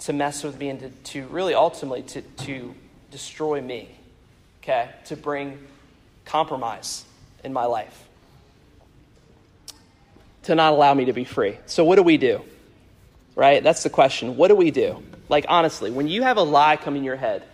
to 0.00 0.12
mess 0.12 0.42
with 0.42 0.58
me 0.58 0.70
and 0.70 0.80
to, 0.80 0.88
to 0.88 1.26
really 1.26 1.54
ultimately 1.54 2.02
to, 2.02 2.22
to 2.22 2.74
destroy 3.10 3.60
me, 3.60 3.90
okay? 4.62 4.90
To 5.06 5.16
bring 5.16 5.58
compromise 6.24 7.04
in 7.44 7.52
my 7.52 7.66
life, 7.66 8.08
to 10.44 10.54
not 10.54 10.72
allow 10.72 10.94
me 10.94 11.06
to 11.06 11.12
be 11.12 11.24
free. 11.24 11.56
So, 11.66 11.84
what 11.84 11.96
do 11.96 12.02
we 12.02 12.16
do? 12.16 12.42
Right? 13.34 13.62
That's 13.62 13.82
the 13.82 13.90
question. 13.90 14.36
What 14.36 14.48
do 14.48 14.54
we 14.54 14.70
do? 14.70 15.02
Like, 15.28 15.46
honestly, 15.48 15.90
when 15.90 16.08
you 16.08 16.22
have 16.22 16.36
a 16.36 16.42
lie 16.42 16.76
come 16.76 16.96
in 16.96 17.04
your 17.04 17.16
head, 17.16 17.44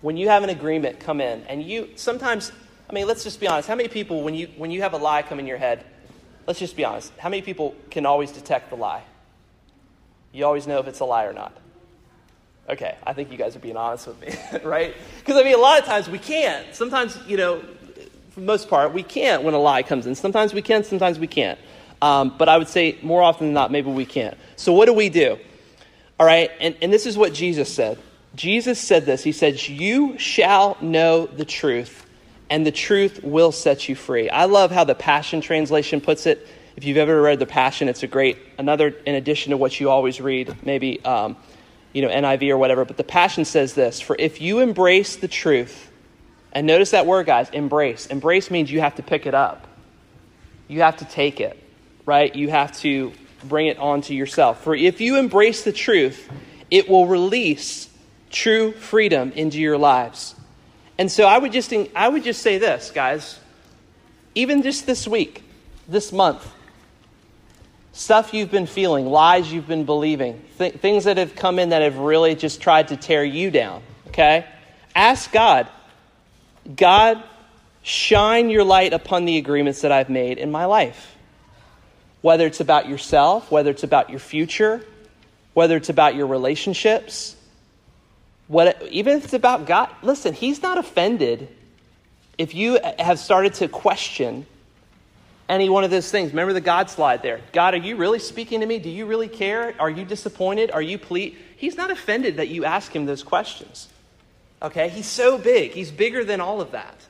when 0.00 0.16
you 0.16 0.28
have 0.28 0.42
an 0.42 0.50
agreement 0.50 1.00
come 1.00 1.20
in, 1.20 1.42
and 1.44 1.62
you 1.62 1.90
sometimes, 1.96 2.52
I 2.88 2.92
mean, 2.92 3.06
let's 3.06 3.24
just 3.24 3.40
be 3.40 3.48
honest. 3.48 3.68
How 3.68 3.74
many 3.74 3.88
people, 3.88 4.22
when 4.22 4.34
you, 4.34 4.48
when 4.56 4.70
you 4.70 4.82
have 4.82 4.92
a 4.92 4.98
lie 4.98 5.22
come 5.22 5.40
in 5.40 5.46
your 5.46 5.58
head, 5.58 5.84
let's 6.46 6.58
just 6.58 6.76
be 6.76 6.84
honest, 6.84 7.12
how 7.18 7.28
many 7.28 7.42
people 7.42 7.74
can 7.90 8.06
always 8.06 8.30
detect 8.30 8.70
the 8.70 8.76
lie? 8.76 9.02
You 10.32 10.44
always 10.44 10.66
know 10.66 10.78
if 10.78 10.86
it's 10.86 11.00
a 11.00 11.04
lie 11.04 11.24
or 11.24 11.32
not 11.32 11.56
Okay, 12.70 12.96
I 13.06 13.14
think 13.14 13.32
you 13.32 13.38
guys 13.38 13.56
are 13.56 13.60
being 13.60 13.78
honest 13.78 14.06
with 14.06 14.20
me, 14.20 14.34
right? 14.64 14.94
Because 15.18 15.36
I 15.36 15.42
mean, 15.42 15.54
a 15.54 15.58
lot 15.58 15.80
of 15.80 15.86
times 15.86 16.08
we 16.08 16.18
can't. 16.18 16.74
Sometimes, 16.74 17.18
you 17.26 17.38
know, 17.38 17.60
for 18.30 18.40
the 18.40 18.46
most 18.46 18.68
part, 18.68 18.92
we 18.92 19.02
can't 19.02 19.42
when 19.42 19.54
a 19.54 19.58
lie 19.58 19.82
comes 19.82 20.06
in. 20.06 20.14
Sometimes 20.14 20.52
we 20.52 20.60
can, 20.60 20.84
sometimes 20.84 21.18
we 21.18 21.26
can't. 21.26 21.58
Um, 22.00 22.34
but 22.36 22.48
I 22.48 22.58
would 22.58 22.68
say 22.68 22.98
more 23.02 23.22
often 23.22 23.48
than 23.48 23.54
not, 23.54 23.72
maybe 23.72 23.90
we 23.90 24.04
can't. 24.04 24.36
So 24.56 24.72
what 24.72 24.86
do 24.86 24.92
we 24.92 25.08
do? 25.08 25.38
All 26.20 26.26
right, 26.26 26.50
and, 26.60 26.76
and 26.82 26.92
this 26.92 27.06
is 27.06 27.16
what 27.16 27.32
Jesus 27.32 27.72
said. 27.72 27.98
Jesus 28.34 28.80
said 28.80 29.06
this. 29.06 29.22
He 29.22 29.32
said, 29.32 29.60
You 29.66 30.18
shall 30.18 30.76
know 30.80 31.26
the 31.26 31.44
truth, 31.44 32.06
and 32.50 32.66
the 32.66 32.72
truth 32.72 33.22
will 33.22 33.52
set 33.52 33.88
you 33.88 33.94
free. 33.94 34.28
I 34.30 34.44
love 34.44 34.70
how 34.70 34.84
the 34.84 34.94
Passion 34.94 35.40
Translation 35.40 36.00
puts 36.00 36.26
it. 36.26 36.46
If 36.76 36.84
you've 36.84 36.96
ever 36.96 37.20
read 37.20 37.40
the 37.40 37.46
Passion, 37.46 37.88
it's 37.88 38.04
a 38.04 38.06
great, 38.06 38.38
another, 38.58 38.94
in 39.04 39.16
addition 39.16 39.50
to 39.50 39.56
what 39.56 39.80
you 39.80 39.90
always 39.90 40.20
read, 40.20 40.56
maybe, 40.64 41.04
um, 41.04 41.36
you 41.92 42.02
know, 42.02 42.08
NIV 42.08 42.50
or 42.50 42.58
whatever. 42.58 42.84
But 42.84 42.96
the 42.96 43.04
Passion 43.04 43.44
says 43.44 43.74
this 43.74 44.00
For 44.00 44.14
if 44.18 44.40
you 44.40 44.60
embrace 44.60 45.16
the 45.16 45.28
truth, 45.28 45.90
and 46.52 46.66
notice 46.66 46.92
that 46.92 47.06
word, 47.06 47.26
guys, 47.26 47.50
embrace. 47.50 48.06
Embrace 48.06 48.50
means 48.50 48.70
you 48.70 48.80
have 48.80 48.96
to 48.96 49.02
pick 49.02 49.26
it 49.26 49.34
up, 49.34 49.66
you 50.68 50.82
have 50.82 50.96
to 50.98 51.04
take 51.04 51.40
it, 51.40 51.58
right? 52.08 52.34
You 52.34 52.48
have 52.48 52.72
to 52.78 53.12
bring 53.44 53.66
it 53.66 53.78
onto 53.78 54.14
yourself. 54.14 54.64
For 54.64 54.74
if 54.74 55.02
you 55.02 55.18
embrace 55.18 55.62
the 55.62 55.72
truth, 55.72 56.26
it 56.70 56.88
will 56.88 57.06
release 57.06 57.86
true 58.30 58.72
freedom 58.72 59.30
into 59.32 59.58
your 59.58 59.76
lives. 59.76 60.34
And 60.96 61.12
so 61.12 61.26
I 61.26 61.36
would 61.36 61.52
just 61.52 61.70
I 61.94 62.08
would 62.08 62.24
just 62.24 62.40
say 62.40 62.56
this, 62.56 62.90
guys. 62.90 63.38
Even 64.34 64.62
just 64.62 64.86
this 64.86 65.06
week, 65.06 65.44
this 65.86 66.10
month, 66.10 66.50
stuff 67.92 68.32
you've 68.32 68.50
been 68.50 68.66
feeling, 68.66 69.04
lies 69.04 69.52
you've 69.52 69.68
been 69.68 69.84
believing, 69.84 70.42
th- 70.56 70.76
things 70.76 71.04
that 71.04 71.18
have 71.18 71.36
come 71.36 71.58
in 71.58 71.70
that 71.70 71.82
have 71.82 71.98
really 71.98 72.34
just 72.34 72.62
tried 72.62 72.88
to 72.88 72.96
tear 72.96 73.22
you 73.22 73.50
down, 73.50 73.82
okay? 74.08 74.46
Ask 74.94 75.30
God, 75.30 75.68
God, 76.74 77.22
shine 77.82 78.48
your 78.48 78.64
light 78.64 78.94
upon 78.94 79.26
the 79.26 79.36
agreements 79.36 79.82
that 79.82 79.92
I've 79.92 80.08
made 80.08 80.38
in 80.38 80.50
my 80.50 80.64
life. 80.64 81.16
Whether 82.28 82.46
it's 82.46 82.60
about 82.60 82.86
yourself, 82.86 83.50
whether 83.50 83.70
it's 83.70 83.84
about 83.84 84.10
your 84.10 84.18
future, 84.18 84.84
whether 85.54 85.78
it's 85.78 85.88
about 85.88 86.14
your 86.14 86.26
relationships, 86.26 87.34
what, 88.48 88.82
even 88.90 89.16
if 89.16 89.24
it's 89.24 89.32
about 89.32 89.64
God, 89.64 89.88
listen, 90.02 90.34
He's 90.34 90.60
not 90.60 90.76
offended 90.76 91.48
if 92.36 92.54
you 92.54 92.80
have 92.98 93.18
started 93.18 93.54
to 93.54 93.68
question 93.68 94.44
any 95.48 95.70
one 95.70 95.84
of 95.84 95.90
those 95.90 96.10
things. 96.10 96.32
Remember 96.32 96.52
the 96.52 96.60
God 96.60 96.90
slide 96.90 97.22
there. 97.22 97.40
God, 97.54 97.72
are 97.72 97.78
you 97.78 97.96
really 97.96 98.18
speaking 98.18 98.60
to 98.60 98.66
me? 98.66 98.78
Do 98.78 98.90
you 98.90 99.06
really 99.06 99.28
care? 99.28 99.74
Are 99.78 99.88
you 99.88 100.04
disappointed? 100.04 100.70
Are 100.70 100.82
you 100.82 100.98
pleased? 100.98 101.34
He's 101.56 101.78
not 101.78 101.90
offended 101.90 102.36
that 102.36 102.48
you 102.48 102.66
ask 102.66 102.94
him 102.94 103.06
those 103.06 103.22
questions. 103.22 103.88
Okay? 104.60 104.90
He's 104.90 105.06
so 105.08 105.38
big. 105.38 105.70
He's 105.70 105.90
bigger 105.90 106.24
than 106.24 106.42
all 106.42 106.60
of 106.60 106.72
that. 106.72 107.06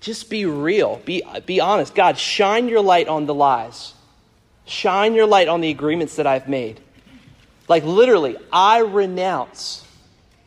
Just 0.00 0.30
be 0.30 0.46
real. 0.46 1.02
Be, 1.04 1.22
be 1.44 1.60
honest. 1.60 1.94
God, 1.94 2.16
shine 2.16 2.68
your 2.68 2.80
light 2.80 3.06
on 3.06 3.26
the 3.26 3.34
lies. 3.34 3.92
Shine 4.66 5.14
your 5.14 5.26
light 5.26 5.48
on 5.48 5.60
the 5.60 5.70
agreements 5.70 6.16
that 6.16 6.26
I've 6.26 6.48
made. 6.48 6.80
Like 7.68 7.84
literally, 7.84 8.36
I 8.52 8.80
renounce 8.80 9.86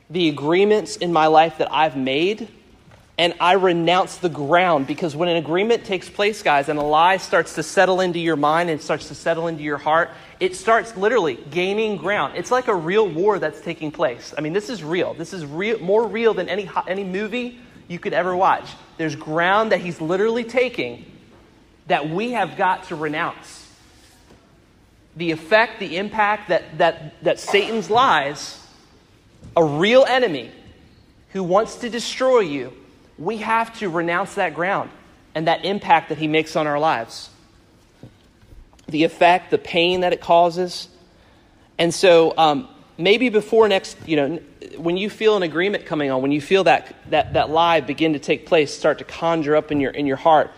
the 0.09 0.29
agreements 0.29 0.97
in 0.97 1.11
my 1.11 1.27
life 1.27 1.57
that 1.57 1.71
I've 1.73 1.97
made 1.97 2.47
and 3.19 3.33
I 3.39 3.53
renounce 3.53 4.17
the 4.17 4.29
ground 4.29 4.85
because 4.85 5.15
when 5.15 5.27
an 5.27 5.37
agreement 5.37 5.85
takes 5.85 6.07
place, 6.07 6.43
guys, 6.43 6.69
and 6.69 6.77
a 6.77 6.83
lie 6.83 7.17
starts 7.17 7.55
to 7.55 7.63
settle 7.63 7.99
into 7.99 8.19
your 8.19 8.35
mind 8.35 8.69
and 8.69 8.79
starts 8.79 9.07
to 9.07 9.15
settle 9.15 9.47
into 9.47 9.63
your 9.63 9.79
heart, 9.79 10.11
it 10.39 10.55
starts 10.55 10.95
literally 10.95 11.35
gaining 11.49 11.97
ground. 11.97 12.35
It's 12.35 12.51
like 12.51 12.67
a 12.67 12.75
real 12.75 13.09
war 13.09 13.39
that's 13.39 13.59
taking 13.59 13.91
place. 13.91 14.35
I 14.37 14.41
mean, 14.41 14.53
this 14.53 14.69
is 14.69 14.83
real. 14.83 15.15
This 15.15 15.33
is 15.33 15.47
real, 15.47 15.79
more 15.79 16.07
real 16.07 16.35
than 16.35 16.47
any, 16.47 16.69
any 16.87 17.03
movie 17.03 17.59
you 17.87 17.97
could 17.97 18.13
ever 18.13 18.35
watch. 18.35 18.69
There's 18.97 19.15
ground 19.15 19.71
that 19.71 19.81
he's 19.81 19.99
literally 19.99 20.43
taking 20.43 21.03
that 21.87 22.07
we 22.07 22.33
have 22.33 22.55
got 22.55 22.83
to 22.85 22.95
renounce. 22.95 23.56
The 25.17 25.31
effect, 25.31 25.79
the 25.79 25.97
impact 25.97 26.49
that, 26.49 26.77
that, 26.77 27.21
that 27.23 27.39
Satan's 27.39 27.89
lies, 27.89 28.63
a 29.55 29.63
real 29.63 30.05
enemy 30.05 30.51
who 31.33 31.43
wants 31.43 31.77
to 31.77 31.89
destroy 31.89 32.39
you, 32.39 32.71
we 33.17 33.37
have 33.37 33.77
to 33.79 33.89
renounce 33.89 34.35
that 34.35 34.53
ground 34.53 34.91
and 35.33 35.47
that 35.47 35.65
impact 35.65 36.09
that 36.09 36.17
he 36.17 36.27
makes 36.27 36.55
on 36.55 36.67
our 36.67 36.79
lives. 36.79 37.29
The 38.87 39.03
effect, 39.03 39.51
the 39.51 39.57
pain 39.57 40.01
that 40.01 40.13
it 40.13 40.21
causes. 40.21 40.87
And 41.77 41.93
so, 41.93 42.33
um, 42.37 42.67
maybe 42.97 43.29
before 43.29 43.67
next, 43.67 43.97
you 44.05 44.15
know, 44.15 44.39
when 44.77 44.97
you 44.97 45.09
feel 45.09 45.35
an 45.35 45.43
agreement 45.43 45.85
coming 45.85 46.11
on, 46.11 46.21
when 46.21 46.31
you 46.31 46.41
feel 46.41 46.63
that, 46.65 46.95
that, 47.09 47.33
that 47.33 47.49
lie 47.49 47.81
begin 47.81 48.13
to 48.13 48.19
take 48.19 48.45
place, 48.45 48.73
start 48.75 48.99
to 48.99 49.03
conjure 49.03 49.55
up 49.55 49.71
in 49.71 49.79
your, 49.79 49.91
in 49.91 50.05
your 50.05 50.17
heart, 50.17 50.51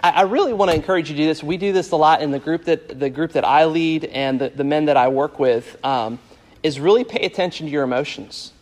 I, 0.00 0.10
I 0.10 0.22
really 0.22 0.52
want 0.52 0.70
to 0.70 0.76
encourage 0.76 1.10
you 1.10 1.16
to 1.16 1.22
do 1.22 1.26
this. 1.26 1.42
We 1.42 1.56
do 1.56 1.72
this 1.72 1.90
a 1.90 1.96
lot 1.96 2.22
in 2.22 2.30
the 2.30 2.38
group 2.38 2.64
that, 2.64 2.98
the 2.98 3.10
group 3.10 3.32
that 3.32 3.44
I 3.44 3.64
lead 3.64 4.04
and 4.04 4.40
the, 4.40 4.48
the 4.50 4.64
men 4.64 4.86
that 4.86 4.96
I 4.96 5.08
work 5.08 5.38
with, 5.38 5.76
um, 5.84 6.18
is 6.62 6.80
really 6.80 7.04
pay 7.04 7.24
attention 7.24 7.66
to 7.66 7.72
your 7.72 7.84
emotions. 7.84 8.52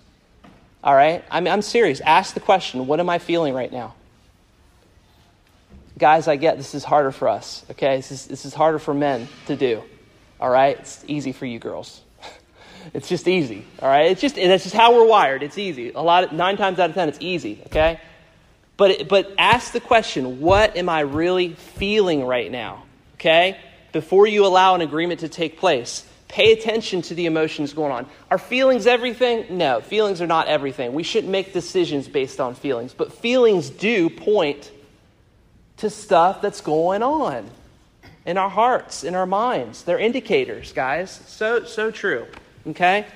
All 0.83 0.95
right? 0.95 1.25
I'm, 1.31 1.47
I'm 1.49 1.63
serious. 1.63 2.01
Ask 2.01 2.35
the 2.35 2.41
question 2.41 2.87
what 2.87 3.01
am 3.01 3.09
I 3.09 3.19
feeling 3.19 3.55
right 3.55 3.73
now? 3.73 3.95
Guys, 5.97 6.27
I 6.27 6.37
get 6.37 6.57
this 6.57 6.75
is 6.75 6.85
harder 6.85 7.13
for 7.13 7.29
us, 7.29 7.65
okay? 7.71 7.97
This 7.97 8.11
is, 8.11 8.27
this 8.27 8.45
is 8.45 8.53
harder 8.53 8.81
for 8.81 8.93
men 8.93 9.29
to 9.47 9.55
do, 9.55 9.83
all 10.41 10.51
right? 10.51 10.77
It's 10.77 11.05
easy 11.07 11.31
for 11.31 11.47
you 11.47 11.61
girls. 11.61 12.03
it's 12.95 13.09
just 13.09 13.29
easy, 13.29 13.65
all 13.81 13.89
right? 13.89 14.11
It's 14.11 14.21
just, 14.21 14.35
that's 14.35 14.65
just 14.65 14.75
how 14.75 14.93
we're 14.93 15.07
wired. 15.07 15.45
It's 15.45 15.57
easy. 15.57 15.93
A 15.93 16.01
lot 16.01 16.25
of, 16.25 16.33
nine 16.33 16.57
times 16.57 16.81
out 16.81 16.91
of 16.91 16.97
ten, 16.97 17.09
it's 17.09 17.19
easy, 17.21 17.63
okay? 17.67 18.01
But, 18.77 19.09
but 19.09 19.33
ask 19.39 19.73
the 19.73 19.81
question 19.81 20.41
what 20.41 20.77
am 20.77 20.89
I 20.89 21.01
really 21.01 21.55
feeling 21.55 22.25
right 22.25 22.51
now, 22.51 22.85
okay? 23.15 23.59
Before 23.93 24.27
you 24.27 24.47
allow 24.47 24.75
an 24.75 24.81
agreement 24.81 25.21
to 25.21 25.29
take 25.29 25.59
place. 25.59 26.05
Pay 26.27 26.51
attention 26.51 27.03
to 27.03 27.15
the 27.15 27.27
emotions 27.27 27.75
going 27.75 27.93
on. 27.93 28.07
Are 28.29 28.39
feelings 28.39 28.89
everything? 28.89 29.57
No, 29.57 29.81
feelings 29.81 30.21
are 30.21 30.27
not 30.27 30.49
everything. 30.49 30.93
We 30.93 31.05
shouldn't 31.05 31.31
make 31.31 31.53
decisions 31.53 32.09
based 32.09 32.41
on 32.41 32.57
feelings, 32.57 32.93
but 32.93 33.13
feelings 33.13 33.71
do 33.71 34.11
point 34.11 34.73
to 35.77 35.91
stuff 35.91 36.43
that's 36.43 36.61
going 36.61 37.05
on 37.05 37.49
in 38.27 38.37
our 38.37 38.49
hearts, 38.49 39.05
in 39.05 39.15
our 39.15 39.27
minds. 39.27 39.85
They're 39.85 39.99
indicators, 39.99 40.73
guys. 40.73 41.23
So 41.27 41.65
so 41.65 41.93
true. 41.93 42.27
Okay? 42.67 43.07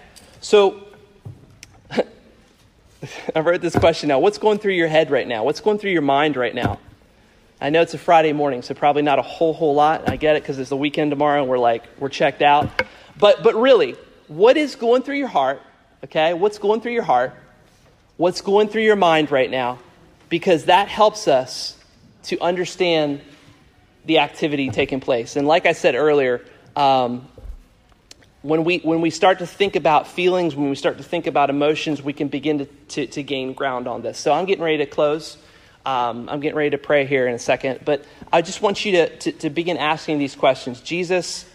So 0.40 0.87
I 3.34 3.40
wrote 3.40 3.60
this 3.60 3.76
question 3.76 4.08
now. 4.08 4.18
What's 4.18 4.38
going 4.38 4.58
through 4.58 4.72
your 4.72 4.88
head 4.88 5.10
right 5.10 5.26
now? 5.26 5.44
What's 5.44 5.60
going 5.60 5.78
through 5.78 5.92
your 5.92 6.02
mind 6.02 6.36
right 6.36 6.54
now? 6.54 6.80
I 7.60 7.70
know 7.70 7.82
it's 7.82 7.94
a 7.94 7.98
Friday 7.98 8.32
morning, 8.32 8.62
so 8.62 8.74
probably 8.74 9.02
not 9.02 9.18
a 9.18 9.22
whole 9.22 9.52
whole 9.52 9.74
lot. 9.74 10.08
I 10.08 10.16
get 10.16 10.36
it 10.36 10.42
because 10.42 10.58
it's 10.58 10.70
the 10.70 10.76
weekend 10.76 11.10
tomorrow 11.10 11.40
and 11.40 11.50
we're 11.50 11.58
like 11.58 11.84
we're 11.98 12.08
checked 12.08 12.42
out. 12.42 12.68
But, 13.18 13.42
but 13.42 13.54
really, 13.56 13.96
what 14.28 14.56
is 14.56 14.76
going 14.76 15.02
through 15.02 15.16
your 15.16 15.28
heart? 15.28 15.60
Okay, 16.04 16.34
what's 16.34 16.58
going 16.58 16.80
through 16.80 16.92
your 16.92 17.02
heart? 17.02 17.34
What's 18.16 18.40
going 18.40 18.68
through 18.68 18.82
your 18.82 18.96
mind 18.96 19.30
right 19.30 19.50
now? 19.50 19.78
Because 20.28 20.66
that 20.66 20.88
helps 20.88 21.26
us 21.26 21.76
to 22.24 22.40
understand 22.40 23.20
the 24.04 24.18
activity 24.18 24.70
taking 24.70 25.00
place. 25.00 25.36
And 25.36 25.46
like 25.46 25.66
I 25.66 25.72
said 25.72 25.94
earlier, 25.94 26.44
um, 26.76 27.28
when 28.42 28.64
we, 28.64 28.78
when 28.78 29.00
we 29.00 29.10
start 29.10 29.40
to 29.40 29.46
think 29.46 29.74
about 29.74 30.06
feelings, 30.06 30.54
when 30.54 30.70
we 30.70 30.76
start 30.76 30.98
to 30.98 31.02
think 31.02 31.26
about 31.26 31.50
emotions, 31.50 32.02
we 32.02 32.12
can 32.12 32.28
begin 32.28 32.58
to, 32.58 32.64
to, 32.64 33.06
to 33.08 33.22
gain 33.22 33.52
ground 33.52 33.88
on 33.88 34.02
this. 34.02 34.18
So 34.18 34.32
I'm 34.32 34.44
getting 34.44 34.64
ready 34.64 34.78
to 34.78 34.86
close. 34.86 35.36
Um, 35.84 36.28
I'm 36.28 36.40
getting 36.40 36.56
ready 36.56 36.70
to 36.70 36.78
pray 36.78 37.06
here 37.06 37.26
in 37.26 37.34
a 37.34 37.38
second. 37.38 37.80
But 37.84 38.04
I 38.32 38.42
just 38.42 38.62
want 38.62 38.84
you 38.84 38.92
to, 38.92 39.18
to, 39.18 39.32
to 39.32 39.50
begin 39.50 39.76
asking 39.76 40.18
these 40.18 40.36
questions 40.36 40.80
Jesus, 40.80 41.46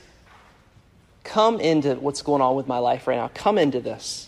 come 1.24 1.60
into 1.60 1.96
what's 1.96 2.22
going 2.22 2.42
on 2.42 2.56
with 2.56 2.68
my 2.68 2.80
life 2.80 3.08
right 3.08 3.18
now. 3.18 3.30
Come 3.34 3.58
into 3.58 3.80
this. 3.80 4.28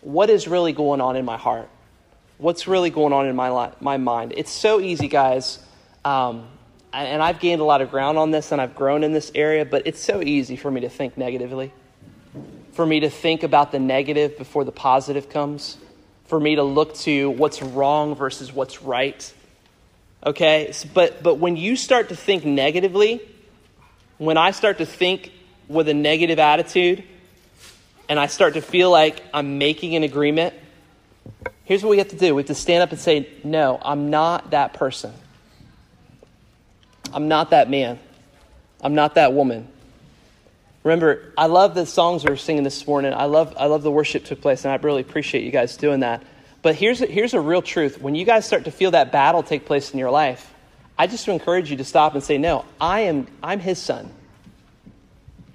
What 0.00 0.30
is 0.30 0.46
really 0.46 0.72
going 0.72 1.00
on 1.00 1.16
in 1.16 1.24
my 1.24 1.36
heart? 1.36 1.68
What's 2.38 2.66
really 2.66 2.90
going 2.90 3.12
on 3.12 3.26
in 3.26 3.34
my, 3.34 3.72
my 3.80 3.96
mind? 3.96 4.34
It's 4.36 4.50
so 4.50 4.80
easy, 4.80 5.08
guys. 5.08 5.58
Um, 6.04 6.46
and 6.92 7.22
I've 7.22 7.40
gained 7.40 7.60
a 7.60 7.64
lot 7.64 7.80
of 7.80 7.90
ground 7.90 8.18
on 8.18 8.30
this 8.30 8.52
and 8.52 8.60
I've 8.60 8.74
grown 8.74 9.04
in 9.04 9.12
this 9.12 9.32
area, 9.34 9.64
but 9.64 9.86
it's 9.86 10.00
so 10.00 10.22
easy 10.22 10.56
for 10.56 10.70
me 10.70 10.82
to 10.82 10.88
think 10.88 11.16
negatively. 11.16 11.72
For 12.72 12.84
me 12.84 13.00
to 13.00 13.10
think 13.10 13.42
about 13.42 13.72
the 13.72 13.78
negative 13.78 14.36
before 14.38 14.64
the 14.64 14.72
positive 14.72 15.28
comes. 15.28 15.76
For 16.26 16.38
me 16.38 16.56
to 16.56 16.62
look 16.62 16.94
to 16.98 17.30
what's 17.30 17.62
wrong 17.62 18.14
versus 18.14 18.52
what's 18.52 18.82
right. 18.82 19.32
Okay? 20.24 20.72
But, 20.94 21.22
but 21.22 21.34
when 21.34 21.56
you 21.56 21.76
start 21.76 22.10
to 22.10 22.16
think 22.16 22.44
negatively, 22.44 23.20
when 24.18 24.36
I 24.36 24.52
start 24.52 24.78
to 24.78 24.86
think 24.86 25.32
with 25.68 25.88
a 25.88 25.94
negative 25.94 26.38
attitude 26.38 27.04
and 28.08 28.18
I 28.18 28.26
start 28.26 28.54
to 28.54 28.60
feel 28.60 28.90
like 28.90 29.22
I'm 29.32 29.58
making 29.58 29.94
an 29.94 30.02
agreement, 30.02 30.54
here's 31.64 31.82
what 31.82 31.90
we 31.90 31.98
have 31.98 32.08
to 32.08 32.16
do 32.16 32.34
we 32.34 32.42
have 32.42 32.48
to 32.48 32.54
stand 32.54 32.82
up 32.82 32.90
and 32.90 33.00
say, 33.00 33.28
No, 33.44 33.78
I'm 33.82 34.10
not 34.10 34.50
that 34.50 34.74
person. 34.74 35.12
I'm 37.12 37.28
not 37.28 37.50
that 37.50 37.70
man. 37.70 37.98
I'm 38.80 38.94
not 38.94 39.14
that 39.14 39.32
woman. 39.32 39.68
Remember, 40.82 41.32
I 41.38 41.46
love 41.46 41.74
the 41.74 41.86
songs 41.86 42.24
we 42.24 42.30
were 42.30 42.36
singing 42.36 42.64
this 42.64 42.86
morning. 42.86 43.14
I 43.14 43.26
love, 43.26 43.54
I 43.56 43.66
love 43.66 43.82
the 43.82 43.90
worship 43.90 44.24
took 44.24 44.40
place, 44.40 44.64
and 44.64 44.72
I 44.72 44.76
really 44.76 45.00
appreciate 45.00 45.44
you 45.44 45.52
guys 45.52 45.76
doing 45.76 46.00
that. 46.00 46.22
But 46.60 46.74
here's 46.74 47.00
a, 47.00 47.06
here's 47.06 47.34
a 47.34 47.40
real 47.40 47.62
truth. 47.62 48.00
When 48.00 48.14
you 48.14 48.24
guys 48.24 48.46
start 48.46 48.64
to 48.64 48.70
feel 48.70 48.92
that 48.92 49.12
battle 49.12 49.42
take 49.42 49.64
place 49.64 49.92
in 49.92 49.98
your 49.98 50.10
life, 50.10 50.52
I 50.98 51.06
just 51.06 51.26
encourage 51.28 51.70
you 51.70 51.76
to 51.78 51.84
stop 51.84 52.14
and 52.14 52.22
say, 52.22 52.38
No, 52.38 52.64
I 52.80 53.00
am 53.00 53.26
I'm 53.42 53.60
his 53.60 53.78
son. 53.78 54.10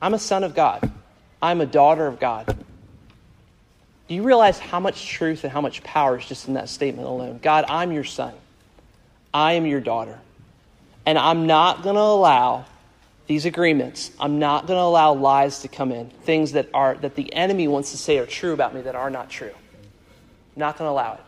I'm 0.01 0.13
a 0.13 0.19
son 0.19 0.43
of 0.43 0.55
God. 0.55 0.91
I'm 1.41 1.61
a 1.61 1.65
daughter 1.65 2.07
of 2.07 2.19
God. 2.19 2.45
Do 4.07 4.15
you 4.15 4.23
realize 4.23 4.57
how 4.57 4.79
much 4.79 5.07
truth 5.07 5.43
and 5.43 5.51
how 5.51 5.61
much 5.61 5.83
power 5.83 6.17
is 6.17 6.25
just 6.25 6.47
in 6.47 6.53
that 6.53 6.69
statement 6.69 7.07
alone? 7.07 7.39
God, 7.41 7.65
I'm 7.67 7.91
your 7.91 8.03
son. 8.03 8.33
I 9.33 9.53
am 9.53 9.65
your 9.65 9.81
daughter. 9.81 10.19
And 11.07 11.17
I'm 11.17 11.47
not 11.47 11.83
going 11.83 11.95
to 11.95 12.01
allow 12.01 12.65
these 13.27 13.45
agreements, 13.45 14.11
I'm 14.19 14.39
not 14.39 14.67
going 14.67 14.77
to 14.77 14.83
allow 14.83 15.13
lies 15.13 15.61
to 15.61 15.69
come 15.69 15.93
in, 15.93 16.09
things 16.09 16.51
that 16.51 16.69
are 16.73 16.95
that 16.95 17.15
the 17.15 17.33
enemy 17.33 17.67
wants 17.69 17.91
to 17.91 17.97
say 17.97 18.17
are 18.19 18.25
true 18.25 18.51
about 18.51 18.75
me 18.75 18.81
that 18.81 18.95
are 18.95 19.09
not 19.09 19.29
true. 19.29 19.53
Not 20.57 20.77
going 20.77 20.87
to 20.87 20.91
allow 20.91 21.13
it. 21.13 21.21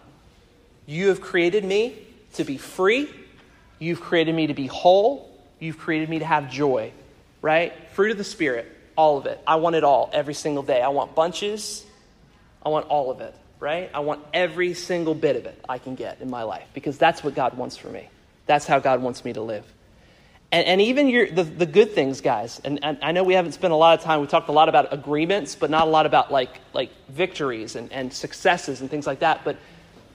You 0.85 1.07
have 1.07 1.21
created 1.21 1.63
me 1.63 1.95
to 2.33 2.43
be 2.43 2.57
free. 2.57 3.09
You've 3.79 4.01
created 4.01 4.35
me 4.35 4.47
to 4.47 4.53
be 4.53 4.67
whole. 4.67 5.29
You've 5.59 5.77
created 5.77 6.09
me 6.09 6.19
to 6.19 6.25
have 6.25 6.51
joy, 6.51 6.91
right? 7.41 7.73
Fruit 7.93 8.11
of 8.11 8.17
the 8.17 8.25
Spirit, 8.25 8.65
all 8.97 9.17
of 9.17 9.27
it. 9.27 9.39
I 9.47 9.55
want 9.55 9.77
it 9.77 9.85
all 9.85 10.09
every 10.11 10.33
single 10.33 10.63
day. 10.63 10.81
I 10.81 10.89
want 10.89 11.15
bunches. 11.15 11.85
I 12.65 12.69
want 12.69 12.87
all 12.87 13.11
of 13.11 13.21
it, 13.21 13.33
right? 13.61 13.89
I 13.93 13.99
want 13.99 14.25
every 14.33 14.73
single 14.73 15.15
bit 15.15 15.37
of 15.37 15.45
it 15.45 15.57
I 15.69 15.77
can 15.77 15.95
get 15.95 16.19
in 16.19 16.29
my 16.29 16.43
life 16.43 16.67
because 16.73 16.97
that's 16.97 17.23
what 17.23 17.33
God 17.33 17.57
wants 17.57 17.77
for 17.77 17.87
me. 17.87 18.09
That's 18.49 18.65
how 18.65 18.79
God 18.79 19.03
wants 19.03 19.23
me 19.23 19.33
to 19.33 19.41
live. 19.41 19.63
And, 20.51 20.65
and 20.65 20.81
even 20.81 21.07
your, 21.07 21.29
the, 21.29 21.43
the 21.43 21.67
good 21.67 21.91
things, 21.91 22.19
guys. 22.19 22.59
And, 22.63 22.83
and 22.83 22.97
I 23.03 23.11
know 23.11 23.23
we 23.23 23.35
haven't 23.35 23.51
spent 23.51 23.73
a 23.73 23.75
lot 23.75 23.99
of 23.99 24.03
time, 24.03 24.21
we 24.21 24.25
talked 24.25 24.49
a 24.49 24.51
lot 24.51 24.69
about 24.69 24.91
agreements, 24.91 25.53
but 25.53 25.69
not 25.69 25.85
a 25.85 25.89
lot 25.91 26.07
about 26.07 26.31
like, 26.31 26.59
like 26.73 26.89
victories 27.09 27.75
and, 27.75 27.93
and 27.93 28.11
successes 28.11 28.81
and 28.81 28.89
things 28.89 29.05
like 29.05 29.19
that. 29.19 29.41
But 29.45 29.57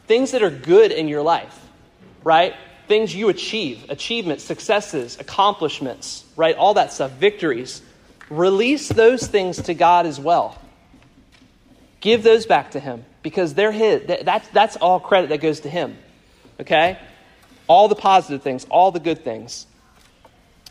things 0.08 0.32
that 0.32 0.42
are 0.42 0.50
good 0.50 0.90
in 0.90 1.06
your 1.06 1.22
life, 1.22 1.56
right? 2.24 2.56
Things 2.88 3.14
you 3.14 3.28
achieve, 3.28 3.88
achievements, 3.88 4.42
successes, 4.42 5.16
accomplishments, 5.20 6.24
right? 6.34 6.56
All 6.56 6.74
that 6.74 6.92
stuff, 6.92 7.12
victories. 7.12 7.82
Release 8.30 8.88
those 8.88 9.28
things 9.28 9.62
to 9.62 9.74
God 9.74 10.06
as 10.06 10.18
well. 10.18 10.60
Give 12.00 12.24
those 12.24 12.46
back 12.46 12.72
to 12.72 12.80
Him 12.80 13.04
because 13.22 13.54
they're 13.54 13.70
His. 13.70 14.24
That's, 14.24 14.48
that's 14.48 14.74
all 14.74 14.98
credit 14.98 15.30
that 15.30 15.40
goes 15.40 15.60
to 15.60 15.70
Him. 15.70 15.96
Okay? 16.58 16.98
All 17.66 17.88
the 17.88 17.94
positive 17.94 18.42
things, 18.42 18.66
all 18.70 18.90
the 18.90 19.00
good 19.00 19.24
things. 19.24 19.66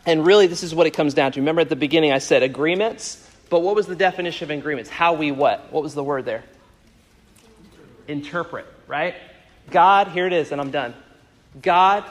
And 0.06 0.26
really, 0.26 0.48
this 0.48 0.64
is 0.64 0.76
what 0.76 0.86
it 0.86 0.92
comes 0.92 1.14
down 1.14 1.32
to. 1.32 1.40
Remember 1.40 1.62
at 1.62 1.70
the 1.70 1.76
beginning, 1.76 2.12
I 2.12 2.20
said 2.20 2.44
agreements, 2.44 3.30
but 3.50 3.62
what 3.62 3.76
was 3.76 3.88
the 3.88 3.96
definition 3.96 4.52
of 4.52 4.58
agreements? 4.58 4.90
How 4.90 5.14
we 5.14 5.32
what? 5.32 5.72
What 5.72 5.84
was 5.84 5.94
the 5.94 6.04
word 6.04 6.26
there? 6.26 6.44
Interpret, 8.08 8.66
right? 8.88 9.16
God, 9.72 10.10
here 10.10 10.28
it 10.28 10.34
is, 10.34 10.52
and 10.52 10.60
I'm 10.60 10.72
done. 10.72 10.94
God, 11.62 12.04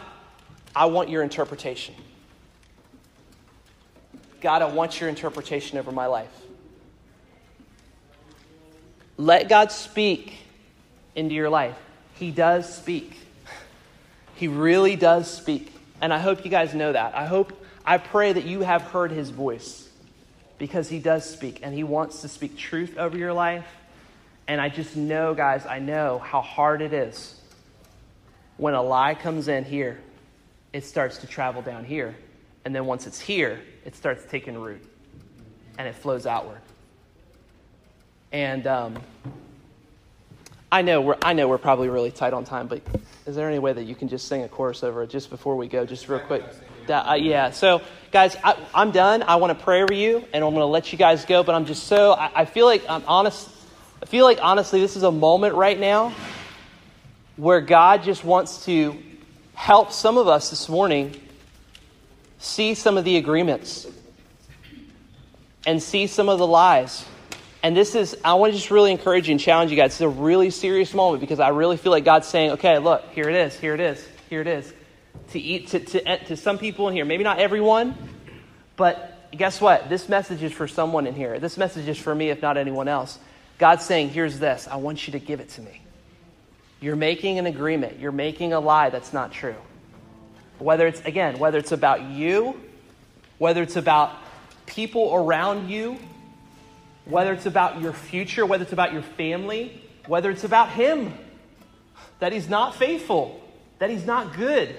I 0.74 0.86
want 0.86 1.10
your 1.10 1.22
interpretation. 1.22 1.94
God, 4.40 4.62
I 4.62 4.66
want 4.66 5.00
your 5.00 5.08
interpretation 5.08 5.78
over 5.78 5.92
my 5.92 6.06
life. 6.06 6.30
Let 9.16 9.48
God 9.48 9.70
speak 9.70 10.34
into 11.14 11.34
your 11.34 11.50
life. 11.50 11.76
He 12.14 12.30
does 12.30 12.74
speak. 12.74 13.16
He 14.42 14.48
really 14.48 14.96
does 14.96 15.32
speak. 15.32 15.72
And 16.00 16.12
I 16.12 16.18
hope 16.18 16.44
you 16.44 16.50
guys 16.50 16.74
know 16.74 16.92
that. 16.92 17.14
I 17.14 17.26
hope 17.26 17.52
I 17.86 17.96
pray 17.96 18.32
that 18.32 18.44
you 18.44 18.62
have 18.62 18.82
heard 18.82 19.12
his 19.12 19.30
voice 19.30 19.88
because 20.58 20.88
he 20.88 20.98
does 20.98 21.24
speak 21.24 21.60
and 21.62 21.72
he 21.72 21.84
wants 21.84 22.22
to 22.22 22.28
speak 22.28 22.56
truth 22.56 22.98
over 22.98 23.16
your 23.16 23.32
life. 23.32 23.68
And 24.48 24.60
I 24.60 24.68
just 24.68 24.96
know, 24.96 25.32
guys, 25.32 25.64
I 25.64 25.78
know 25.78 26.18
how 26.18 26.40
hard 26.40 26.82
it 26.82 26.92
is 26.92 27.40
when 28.56 28.74
a 28.74 28.82
lie 28.82 29.14
comes 29.14 29.46
in 29.46 29.64
here, 29.64 30.00
it 30.72 30.84
starts 30.84 31.18
to 31.18 31.28
travel 31.28 31.62
down 31.62 31.84
here. 31.84 32.16
And 32.64 32.74
then 32.74 32.84
once 32.84 33.06
it's 33.06 33.20
here, 33.20 33.60
it 33.84 33.94
starts 33.94 34.24
taking 34.28 34.58
root 34.58 34.84
and 35.78 35.86
it 35.86 35.94
flows 35.94 36.26
outward. 36.26 36.62
And 38.32 38.66
um, 38.66 38.98
I 40.72 40.80
know 40.80 41.02
we're 41.02 41.18
I 41.20 41.34
know 41.34 41.48
we're 41.48 41.58
probably 41.58 41.90
really 41.90 42.10
tight 42.10 42.32
on 42.32 42.44
time, 42.44 42.66
but 42.66 42.80
is 43.26 43.36
there 43.36 43.46
any 43.46 43.58
way 43.58 43.74
that 43.74 43.84
you 43.84 43.94
can 43.94 44.08
just 44.08 44.26
sing 44.26 44.42
a 44.42 44.48
chorus 44.48 44.82
over 44.82 45.02
it 45.02 45.10
just 45.10 45.28
before 45.28 45.54
we 45.54 45.68
go, 45.68 45.84
just 45.84 46.08
real 46.08 46.18
quick? 46.18 46.42
That, 46.86 47.06
uh, 47.06 47.14
yeah. 47.14 47.50
So, 47.50 47.82
guys, 48.10 48.36
I, 48.42 48.56
am 48.74 48.90
done. 48.90 49.22
I 49.22 49.36
want 49.36 49.56
to 49.56 49.62
pray 49.62 49.82
over 49.82 49.92
you, 49.92 50.24
and 50.32 50.42
I'm 50.42 50.50
going 50.50 50.62
to 50.62 50.64
let 50.64 50.90
you 50.90 50.96
guys 50.96 51.26
go. 51.26 51.42
But 51.42 51.54
I'm 51.54 51.66
just 51.66 51.84
so 51.84 52.12
I, 52.14 52.30
I 52.34 52.44
feel 52.46 52.64
like 52.64 52.84
I'm 52.88 53.04
honest. 53.06 53.50
I 54.02 54.06
feel 54.06 54.24
like 54.24 54.38
honestly, 54.40 54.80
this 54.80 54.96
is 54.96 55.02
a 55.02 55.12
moment 55.12 55.56
right 55.56 55.78
now 55.78 56.14
where 57.36 57.60
God 57.60 58.02
just 58.02 58.24
wants 58.24 58.64
to 58.64 58.96
help 59.52 59.92
some 59.92 60.16
of 60.16 60.26
us 60.26 60.48
this 60.48 60.70
morning 60.70 61.20
see 62.38 62.72
some 62.72 62.96
of 62.96 63.04
the 63.04 63.18
agreements 63.18 63.86
and 65.66 65.82
see 65.82 66.06
some 66.06 66.30
of 66.30 66.38
the 66.38 66.46
lies. 66.46 67.04
And 67.62 67.76
this 67.76 67.94
is, 67.94 68.16
I 68.24 68.34
want 68.34 68.52
to 68.52 68.58
just 68.58 68.70
really 68.70 68.90
encourage 68.90 69.28
you 69.28 69.32
and 69.32 69.40
challenge 69.40 69.70
you 69.70 69.76
guys. 69.76 69.92
It's 69.92 70.00
a 70.00 70.08
really 70.08 70.50
serious 70.50 70.94
moment 70.94 71.20
because 71.20 71.38
I 71.38 71.50
really 71.50 71.76
feel 71.76 71.92
like 71.92 72.04
God's 72.04 72.26
saying, 72.26 72.52
okay, 72.52 72.78
look, 72.78 73.04
here 73.12 73.28
it 73.28 73.36
is, 73.36 73.58
here 73.58 73.74
it 73.74 73.80
is, 73.80 74.04
here 74.28 74.40
it 74.40 74.48
is 74.48 74.72
to 75.30 75.40
eat 75.40 75.68
to, 75.68 75.80
to, 75.80 76.08
eh, 76.08 76.16
to 76.24 76.36
some 76.36 76.58
people 76.58 76.88
in 76.88 76.94
here. 76.94 77.04
Maybe 77.04 77.24
not 77.24 77.38
everyone, 77.38 77.94
but 78.76 79.28
guess 79.30 79.60
what? 79.60 79.88
This 79.88 80.08
message 80.08 80.42
is 80.42 80.52
for 80.52 80.68
someone 80.68 81.06
in 81.06 81.14
here. 81.14 81.38
This 81.38 81.56
message 81.56 81.88
is 81.88 81.98
for 81.98 82.14
me, 82.14 82.30
if 82.30 82.42
not 82.42 82.56
anyone 82.56 82.88
else. 82.88 83.18
God's 83.58 83.84
saying, 83.84 84.10
here's 84.10 84.38
this. 84.38 84.68
I 84.68 84.76
want 84.76 85.06
you 85.06 85.12
to 85.12 85.18
give 85.18 85.40
it 85.40 85.48
to 85.50 85.62
me. 85.62 85.80
You're 86.80 86.96
making 86.96 87.38
an 87.38 87.46
agreement. 87.46 87.98
You're 87.98 88.12
making 88.12 88.52
a 88.52 88.60
lie 88.60 88.90
that's 88.90 89.12
not 89.12 89.32
true. 89.32 89.54
Whether 90.58 90.86
it's, 90.86 91.00
again, 91.02 91.38
whether 91.38 91.58
it's 91.58 91.72
about 91.72 92.02
you, 92.02 92.60
whether 93.38 93.62
it's 93.62 93.76
about 93.76 94.12
people 94.66 95.14
around 95.14 95.70
you, 95.70 95.98
whether 97.04 97.32
it's 97.32 97.46
about 97.46 97.80
your 97.80 97.92
future, 97.92 98.46
whether 98.46 98.62
it's 98.62 98.72
about 98.72 98.92
your 98.92 99.02
family, 99.02 99.82
whether 100.06 100.30
it's 100.30 100.44
about 100.44 100.70
Him, 100.70 101.12
that 102.20 102.32
He's 102.32 102.48
not 102.48 102.74
faithful, 102.76 103.40
that 103.78 103.90
He's 103.90 104.06
not 104.06 104.36
good, 104.36 104.76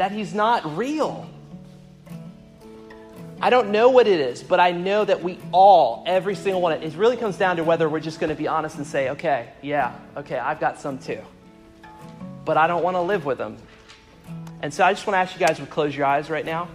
that 0.00 0.12
he's 0.12 0.32
not 0.32 0.78
real. 0.78 1.28
I 3.38 3.50
don't 3.50 3.70
know 3.70 3.90
what 3.90 4.06
it 4.06 4.18
is, 4.18 4.42
but 4.42 4.58
I 4.58 4.70
know 4.70 5.04
that 5.04 5.22
we 5.22 5.38
all, 5.52 6.04
every 6.06 6.34
single 6.34 6.62
one, 6.62 6.72
it 6.72 6.94
really 6.94 7.18
comes 7.18 7.36
down 7.36 7.56
to 7.56 7.64
whether 7.64 7.86
we're 7.86 8.00
just 8.00 8.18
going 8.18 8.30
to 8.30 8.34
be 8.34 8.48
honest 8.48 8.78
and 8.78 8.86
say, 8.86 9.10
okay, 9.10 9.50
yeah, 9.60 9.94
okay, 10.16 10.38
I've 10.38 10.58
got 10.58 10.80
some 10.80 10.98
too. 10.98 11.20
But 12.46 12.56
I 12.56 12.66
don't 12.66 12.82
want 12.82 12.96
to 12.96 13.02
live 13.02 13.26
with 13.26 13.36
them. 13.36 13.58
And 14.62 14.72
so 14.72 14.84
I 14.84 14.94
just 14.94 15.06
want 15.06 15.16
to 15.16 15.18
ask 15.18 15.38
you 15.38 15.46
guys 15.46 15.58
to 15.58 15.66
close 15.66 15.94
your 15.94 16.06
eyes 16.06 16.30
right 16.30 16.46
now. 16.46 16.68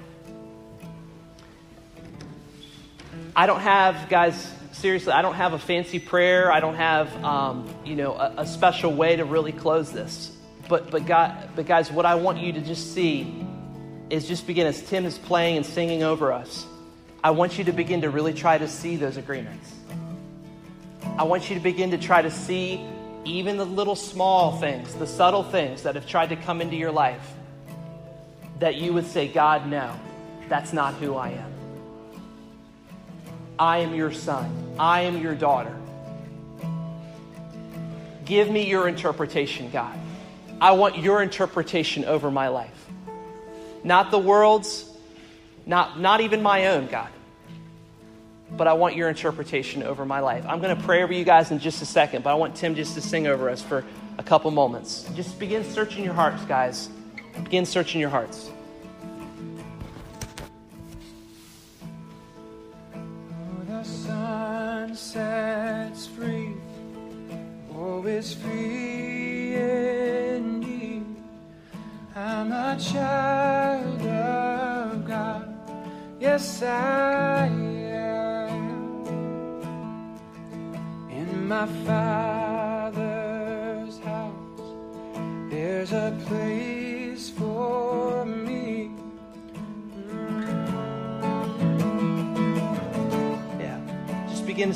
I 3.35 3.47
don't 3.47 3.59
have, 3.59 4.07
guys, 4.07 4.49
seriously, 4.71 5.11
I 5.11 5.21
don't 5.21 5.35
have 5.35 5.53
a 5.53 5.59
fancy 5.59 5.99
prayer. 5.99 6.51
I 6.51 6.61
don't 6.61 6.75
have, 6.75 7.23
um, 7.23 7.67
you 7.83 7.95
know, 7.95 8.13
a, 8.13 8.33
a 8.37 8.47
special 8.47 8.93
way 8.93 9.17
to 9.17 9.25
really 9.25 9.51
close 9.51 9.91
this. 9.91 10.31
But, 10.69 10.89
but, 10.89 11.05
God, 11.05 11.49
but 11.55 11.65
guys, 11.65 11.91
what 11.91 12.05
I 12.05 12.15
want 12.15 12.39
you 12.39 12.53
to 12.53 12.61
just 12.61 12.93
see 12.93 13.45
is 14.09 14.27
just 14.27 14.47
begin 14.47 14.67
as 14.67 14.81
Tim 14.81 15.05
is 15.05 15.17
playing 15.17 15.57
and 15.57 15.65
singing 15.65 16.01
over 16.01 16.31
us. 16.31 16.65
I 17.23 17.31
want 17.31 17.57
you 17.57 17.65
to 17.65 17.71
begin 17.71 18.01
to 18.01 18.09
really 18.09 18.33
try 18.33 18.57
to 18.57 18.67
see 18.67 18.95
those 18.95 19.17
agreements. 19.17 19.73
I 21.17 21.23
want 21.23 21.49
you 21.49 21.55
to 21.55 21.61
begin 21.61 21.91
to 21.91 21.97
try 21.97 22.21
to 22.21 22.31
see 22.31 22.85
even 23.25 23.57
the 23.57 23.65
little 23.65 23.95
small 23.95 24.59
things, 24.59 24.93
the 24.95 25.07
subtle 25.07 25.43
things 25.43 25.83
that 25.83 25.95
have 25.95 26.07
tried 26.07 26.29
to 26.29 26.35
come 26.35 26.61
into 26.61 26.75
your 26.75 26.91
life, 26.91 27.33
that 28.59 28.75
you 28.75 28.93
would 28.93 29.07
say, 29.07 29.27
God, 29.27 29.67
no, 29.67 29.93
that's 30.47 30.71
not 30.71 30.93
who 30.95 31.15
I 31.15 31.29
am. 31.31 31.54
I 33.57 33.79
am 33.79 33.95
your 33.95 34.11
son. 34.11 34.75
I 34.77 35.01
am 35.01 35.21
your 35.21 35.35
daughter. 35.35 35.75
Give 38.25 38.49
me 38.49 38.67
your 38.67 38.87
interpretation, 38.87 39.69
God. 39.71 39.97
I 40.59 40.71
want 40.71 40.97
your 40.97 41.21
interpretation 41.21 42.05
over 42.05 42.31
my 42.31 42.47
life. 42.47 42.71
Not 43.83 44.09
the 44.09 44.17
world's, 44.17 44.89
not, 45.65 45.99
not 45.99 46.21
even 46.21 46.41
my 46.41 46.67
own, 46.67 46.87
God. 46.87 47.09
But 48.51 48.67
I 48.67 48.73
want 48.73 48.95
your 48.95 49.09
interpretation 49.09 49.83
over 49.83 50.05
my 50.05 50.19
life. 50.19 50.45
I'm 50.47 50.59
going 50.59 50.75
to 50.75 50.83
pray 50.83 51.03
over 51.03 51.13
you 51.13 51.23
guys 51.23 51.51
in 51.51 51.59
just 51.59 51.81
a 51.81 51.85
second, 51.85 52.23
but 52.23 52.31
I 52.31 52.35
want 52.35 52.55
Tim 52.55 52.75
just 52.75 52.95
to 52.95 53.01
sing 53.01 53.27
over 53.27 53.49
us 53.49 53.61
for 53.61 53.83
a 54.17 54.23
couple 54.23 54.49
moments. 54.51 55.07
Just 55.15 55.37
begin 55.39 55.63
searching 55.63 56.03
your 56.03 56.13
hearts, 56.13 56.43
guys. 56.45 56.89
Begin 57.43 57.65
searching 57.65 58.01
your 58.01 58.09
hearts. 58.09 58.49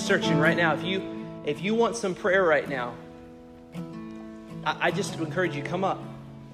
Searching 0.09 0.39
right 0.39 0.57
now. 0.57 0.73
If 0.73 0.83
you 0.83 1.03
if 1.45 1.61
you 1.61 1.75
want 1.75 1.95
some 1.95 2.15
prayer 2.15 2.43
right 2.43 2.67
now, 2.67 2.95
I, 4.65 4.87
I 4.87 4.91
just 4.91 5.13
encourage 5.19 5.55
you, 5.55 5.61
come 5.61 5.83
up. 5.83 6.01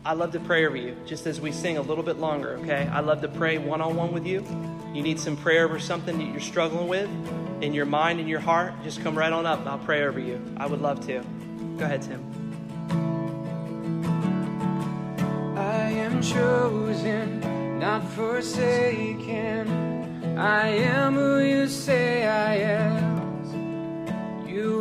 I 0.03 0.11
love 0.11 0.33
to 0.33 0.41
pray 0.41 0.65
over 0.65 0.75
you, 0.75 0.97
just 1.05 1.25
as 1.25 1.39
we 1.39 1.53
sing 1.53 1.77
a 1.77 1.81
little 1.81 2.03
bit 2.03 2.17
longer, 2.17 2.57
okay? 2.63 2.89
I 2.91 2.99
love 2.99 3.21
to 3.21 3.29
pray 3.29 3.57
one 3.57 3.79
on 3.79 3.95
one 3.95 4.11
with 4.11 4.27
you. 4.27 4.45
You 4.93 5.01
need 5.01 5.21
some 5.21 5.37
prayer 5.37 5.63
over 5.63 5.79
something 5.79 6.17
that 6.17 6.25
you're 6.25 6.41
struggling 6.41 6.89
with 6.89 7.09
in 7.61 7.73
your 7.73 7.85
mind 7.85 8.19
and 8.19 8.27
your 8.27 8.41
heart, 8.41 8.73
just 8.83 9.01
come 9.01 9.17
right 9.17 9.31
on 9.31 9.45
up 9.45 9.59
and 9.59 9.69
I'll 9.69 9.79
pray 9.79 10.03
over 10.03 10.19
you. 10.19 10.41
I 10.57 10.67
would 10.67 10.81
love 10.81 10.99
to. 11.07 11.23
Go 11.77 11.85
ahead, 11.85 12.01
Tim. 12.01 12.21
I 15.57 15.91
am 15.91 16.21
chosen, 16.21 17.79
not 17.79 18.05
forsaken. 18.09 19.69
I 20.37 20.67
am 20.67 21.13
who 21.13 21.39
you 21.39 21.69
say 21.69 22.27
I 22.27 22.55
am. 22.55 23.14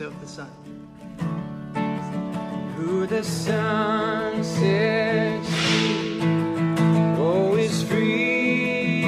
So 0.00 0.08
the 0.08 0.26
Son. 0.26 0.48
Who 2.78 3.06
the 3.06 3.22
Son 3.22 4.42
sets 4.42 5.50
oh, 7.18 7.54
is 7.58 7.82
free 7.82 9.04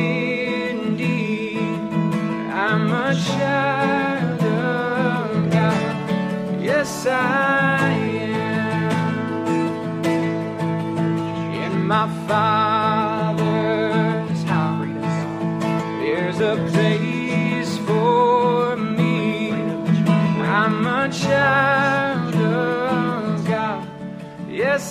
indeed. 0.69 1.57
I'm 2.53 2.93
a 2.93 3.15
child 3.15 4.43
of 4.43 5.51
God, 5.51 6.63
yes, 6.63 7.07
I 7.07 7.89
am. 8.35 10.05
In 11.65 11.87
my 11.87 12.07
Father's 12.29 12.62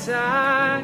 Yes, 0.02 0.10
I. 0.10 0.84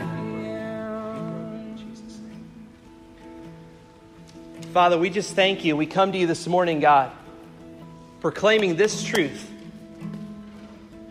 Father, 4.74 5.00
we 5.00 5.10
just 5.10 5.34
thank 5.34 5.66
you. 5.66 5.76
We 5.76 5.88
come 5.88 6.12
to 6.12 6.18
you 6.20 6.28
this 6.28 6.46
morning, 6.46 6.80
God, 6.80 7.12
proclaiming 8.22 8.76
this 8.76 9.04
truth. 9.04 9.52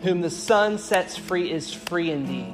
Whom 0.03 0.21
the 0.21 0.29
Son 0.29 0.77
sets 0.77 1.17
free 1.17 1.51
is 1.51 1.73
free 1.73 2.11
indeed. 2.11 2.53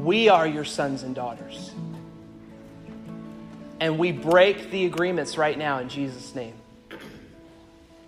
We 0.00 0.28
are 0.28 0.46
your 0.46 0.64
sons 0.64 1.04
and 1.04 1.14
daughters. 1.14 1.70
And 3.78 3.98
we 3.98 4.10
break 4.10 4.72
the 4.72 4.84
agreements 4.86 5.38
right 5.38 5.56
now 5.56 5.78
in 5.78 5.88
Jesus' 5.88 6.34
name. 6.34 6.54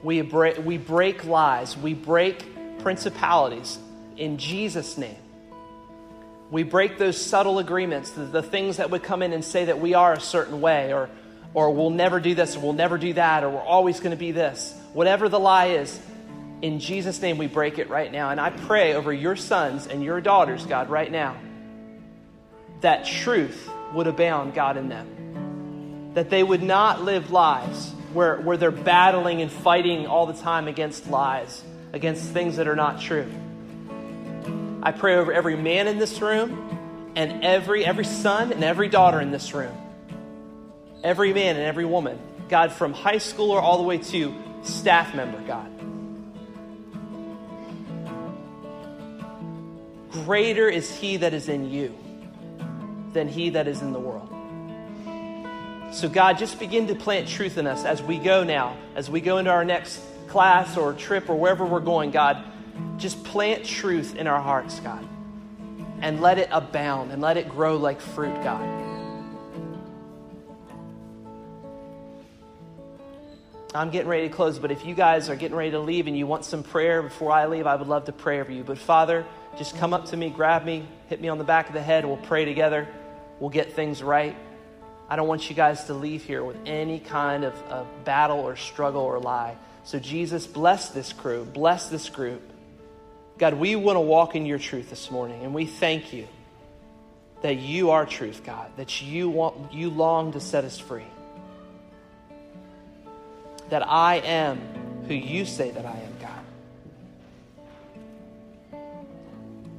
We 0.02 0.22
break, 0.22 0.58
we 0.64 0.76
break 0.76 1.24
lies, 1.24 1.76
we 1.76 1.94
break 1.94 2.80
principalities 2.80 3.78
in 4.16 4.38
Jesus' 4.38 4.96
name. 4.98 5.16
We 6.50 6.62
break 6.62 6.98
those 6.98 7.20
subtle 7.20 7.58
agreements, 7.58 8.10
the, 8.10 8.24
the 8.24 8.42
things 8.42 8.76
that 8.76 8.90
would 8.90 9.02
come 9.02 9.22
in 9.22 9.32
and 9.32 9.44
say 9.44 9.64
that 9.66 9.80
we 9.80 9.94
are 9.94 10.12
a 10.12 10.20
certain 10.20 10.60
way, 10.60 10.92
or, 10.92 11.08
or 11.52 11.72
we'll 11.72 11.90
never 11.90 12.20
do 12.20 12.34
this, 12.34 12.56
or 12.56 12.60
we'll 12.60 12.72
never 12.74 12.98
do 12.98 13.12
that, 13.14 13.44
or 13.44 13.50
we're 13.50 13.60
always 13.60 13.98
going 13.98 14.12
to 14.12 14.16
be 14.16 14.32
this. 14.32 14.74
Whatever 14.92 15.28
the 15.28 15.40
lie 15.40 15.68
is, 15.68 15.98
in 16.62 16.80
Jesus' 16.80 17.20
name 17.20 17.38
we 17.38 17.46
break 17.46 17.78
it 17.78 17.88
right 17.88 18.10
now. 18.10 18.30
And 18.30 18.40
I 18.40 18.50
pray 18.50 18.94
over 18.94 19.12
your 19.12 19.36
sons 19.36 19.86
and 19.86 20.02
your 20.02 20.20
daughters, 20.20 20.64
God, 20.64 20.88
right 20.88 21.10
now, 21.10 21.36
that 22.80 23.04
truth 23.04 23.68
would 23.92 24.06
abound, 24.06 24.54
God, 24.54 24.76
in 24.76 24.88
them. 24.88 26.12
That 26.14 26.30
they 26.30 26.42
would 26.42 26.62
not 26.62 27.02
live 27.02 27.30
lives 27.30 27.92
where, 28.12 28.40
where 28.40 28.56
they're 28.56 28.70
battling 28.70 29.42
and 29.42 29.50
fighting 29.50 30.06
all 30.06 30.26
the 30.26 30.34
time 30.34 30.68
against 30.68 31.08
lies, 31.08 31.62
against 31.92 32.30
things 32.30 32.56
that 32.56 32.68
are 32.68 32.76
not 32.76 33.00
true. 33.00 33.26
I 34.84 34.92
pray 34.92 35.16
over 35.16 35.32
every 35.32 35.56
man 35.56 35.88
in 35.88 35.98
this 35.98 36.20
room 36.20 37.12
and 37.16 37.42
every 37.42 37.86
every 37.86 38.04
son 38.04 38.52
and 38.52 38.62
every 38.62 38.88
daughter 38.88 39.18
in 39.20 39.30
this 39.30 39.54
room. 39.54 39.74
Every 41.02 41.32
man 41.32 41.56
and 41.56 41.64
every 41.64 41.86
woman. 41.86 42.18
God, 42.50 42.70
from 42.70 42.92
high 42.92 43.16
schooler 43.16 43.62
all 43.62 43.78
the 43.78 43.84
way 43.84 43.98
to 43.98 44.34
staff 44.62 45.14
member, 45.14 45.40
God. 45.46 45.70
Greater 50.10 50.68
is 50.68 50.94
he 50.94 51.16
that 51.16 51.32
is 51.32 51.48
in 51.48 51.70
you 51.70 51.96
than 53.14 53.26
he 53.26 53.50
that 53.50 53.66
is 53.66 53.80
in 53.80 53.92
the 53.92 53.98
world. 53.98 54.28
So, 55.94 56.08
God, 56.08 56.38
just 56.38 56.58
begin 56.58 56.88
to 56.88 56.94
plant 56.94 57.28
truth 57.28 57.56
in 57.56 57.66
us 57.66 57.84
as 57.84 58.02
we 58.02 58.18
go 58.18 58.44
now, 58.44 58.76
as 58.96 59.08
we 59.08 59.20
go 59.20 59.38
into 59.38 59.50
our 59.50 59.64
next 59.64 60.00
class 60.28 60.76
or 60.76 60.92
trip 60.92 61.30
or 61.30 61.36
wherever 61.36 61.64
we're 61.64 61.80
going, 61.80 62.10
God. 62.10 62.44
Just 62.96 63.22
plant 63.24 63.64
truth 63.64 64.16
in 64.16 64.26
our 64.26 64.40
hearts, 64.40 64.80
God, 64.80 65.06
and 66.00 66.20
let 66.20 66.38
it 66.38 66.48
abound 66.50 67.12
and 67.12 67.20
let 67.20 67.36
it 67.36 67.48
grow 67.48 67.76
like 67.76 68.00
fruit, 68.00 68.34
God. 68.42 68.82
I'm 73.74 73.90
getting 73.90 74.08
ready 74.08 74.28
to 74.28 74.34
close, 74.34 74.60
but 74.60 74.70
if 74.70 74.86
you 74.86 74.94
guys 74.94 75.28
are 75.28 75.34
getting 75.34 75.56
ready 75.56 75.72
to 75.72 75.80
leave 75.80 76.06
and 76.06 76.16
you 76.16 76.28
want 76.28 76.44
some 76.44 76.62
prayer 76.62 77.02
before 77.02 77.32
I 77.32 77.46
leave, 77.46 77.66
I 77.66 77.74
would 77.74 77.88
love 77.88 78.04
to 78.04 78.12
pray 78.12 78.40
over 78.40 78.52
you. 78.52 78.62
But 78.62 78.78
Father, 78.78 79.26
just 79.58 79.76
come 79.76 79.92
up 79.92 80.06
to 80.06 80.16
me, 80.16 80.30
grab 80.30 80.64
me, 80.64 80.86
hit 81.08 81.20
me 81.20 81.28
on 81.28 81.38
the 81.38 81.44
back 81.44 81.66
of 81.66 81.74
the 81.74 81.82
head, 81.82 82.04
we'll 82.04 82.16
pray 82.16 82.44
together. 82.44 82.86
We'll 83.40 83.50
get 83.50 83.72
things 83.72 84.02
right. 84.02 84.36
I 85.08 85.16
don't 85.16 85.28
want 85.28 85.50
you 85.50 85.56
guys 85.56 85.84
to 85.84 85.94
leave 85.94 86.24
here 86.24 86.42
with 86.44 86.56
any 86.66 86.98
kind 86.98 87.44
of, 87.44 87.54
of 87.64 87.86
battle 88.04 88.38
or 88.38 88.56
struggle 88.56 89.02
or 89.02 89.18
lie. 89.18 89.56
So, 89.82 89.98
Jesus, 89.98 90.46
bless 90.46 90.90
this 90.90 91.12
crew, 91.12 91.44
bless 91.44 91.88
this 91.88 92.08
group. 92.08 92.42
God, 93.36 93.54
we 93.54 93.74
want 93.74 93.96
to 93.96 94.00
walk 94.00 94.36
in 94.36 94.46
your 94.46 94.58
truth 94.58 94.90
this 94.90 95.10
morning, 95.10 95.42
and 95.42 95.52
we 95.54 95.66
thank 95.66 96.12
you 96.12 96.28
that 97.42 97.56
you 97.56 97.90
are 97.90 98.06
truth, 98.06 98.42
God, 98.44 98.70
that 98.76 99.02
you 99.02 99.28
want 99.28 99.72
you 99.72 99.90
long 99.90 100.32
to 100.32 100.40
set 100.40 100.64
us 100.64 100.78
free. 100.78 101.04
That 103.70 103.86
I 103.86 104.16
am 104.16 104.60
who 105.08 105.14
you 105.14 105.44
say 105.44 105.70
that 105.72 105.84
I 105.84 105.98
am, 105.98 106.12
God. 108.72 108.80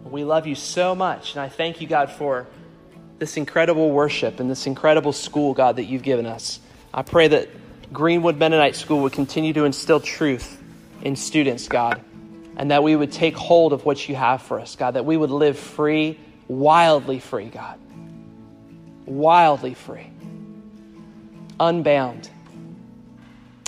We 0.04 0.24
love 0.24 0.48
you 0.48 0.56
so 0.56 0.94
much, 0.94 1.34
and 1.34 1.42
I 1.42 1.50
thank 1.50 1.82
you, 1.82 1.88
God, 1.88 2.12
for 2.12 2.46
this 3.20 3.38
incredible 3.38 3.90
worship 3.92 4.40
and 4.40 4.52
this 4.52 4.68
incredible 4.68 5.14
school, 5.14 5.54
God, 5.54 5.78
that 5.78 5.86
you've 5.86 6.04
given 6.04 6.26
us. 6.26 6.60
I 6.94 7.02
pray 7.04 7.30
that 7.30 7.48
Greenwood 7.94 8.38
Mennonite 8.38 8.76
School 8.76 9.02
would 9.04 9.14
continue 9.14 9.54
to 9.54 9.64
instill 9.64 10.02
truth 10.02 10.62
in 11.02 11.16
students, 11.16 11.68
God, 11.68 12.02
and 12.58 12.72
that 12.72 12.84
we 12.84 12.96
would 12.96 13.12
take 13.12 13.36
hold 13.36 13.74
of 13.74 13.86
what 13.86 14.08
you 14.08 14.16
have 14.16 14.42
for 14.42 14.60
us, 14.60 14.76
God, 14.76 14.92
that 14.92 15.06
we 15.06 15.18
would 15.18 15.32
live 15.32 15.58
free, 15.58 16.20
wildly 16.48 17.20
free, 17.20 17.50
God. 17.50 17.80
Wildly 19.06 19.76
free, 19.76 20.10
unbound. 21.60 22.30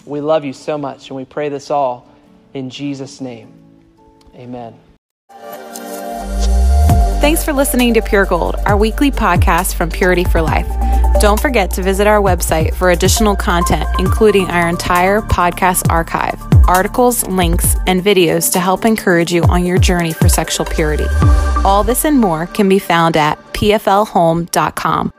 We 0.06 0.22
love 0.22 0.46
you 0.46 0.54
so 0.54 0.78
much, 0.78 1.10
and 1.10 1.18
we 1.18 1.26
pray 1.26 1.50
this 1.50 1.70
all 1.70 2.10
in 2.54 2.70
Jesus' 2.70 3.22
name. 3.22 3.54
Amen. 4.34 4.74
Thanks 7.20 7.44
for 7.44 7.52
listening 7.52 7.94
to 7.96 8.02
Pure 8.02 8.26
Gold, 8.28 8.56
our 8.66 8.78
weekly 8.78 9.12
podcast 9.12 9.76
from 9.76 9.90
Purity 9.90 10.24
for 10.24 10.42
Life. 10.42 10.68
Don't 11.20 11.40
forget 11.40 11.72
to 11.72 11.82
visit 11.82 12.08
our 12.08 12.22
website 12.22 12.74
for 12.76 12.92
additional 12.92 13.36
content, 13.36 13.88
including 14.00 14.50
our 14.50 14.70
entire 14.70 15.22
podcast 15.22 15.90
archive, 15.90 16.40
articles, 16.68 17.28
links, 17.28 17.76
and 17.88 18.04
videos 18.04 18.52
to 18.54 18.60
help 18.60 18.86
encourage 18.86 19.34
you 19.34 19.44
on 19.44 19.66
your 19.66 19.78
journey 19.78 20.14
for 20.14 20.30
sexual 20.30 20.66
purity. 20.66 21.08
All 21.64 21.84
this 21.84 22.06
and 22.06 22.20
more 22.20 22.48
can 22.48 22.70
be 22.70 22.80
found 22.80 23.18
at 23.18 23.38
pflhome.com. 23.54 25.12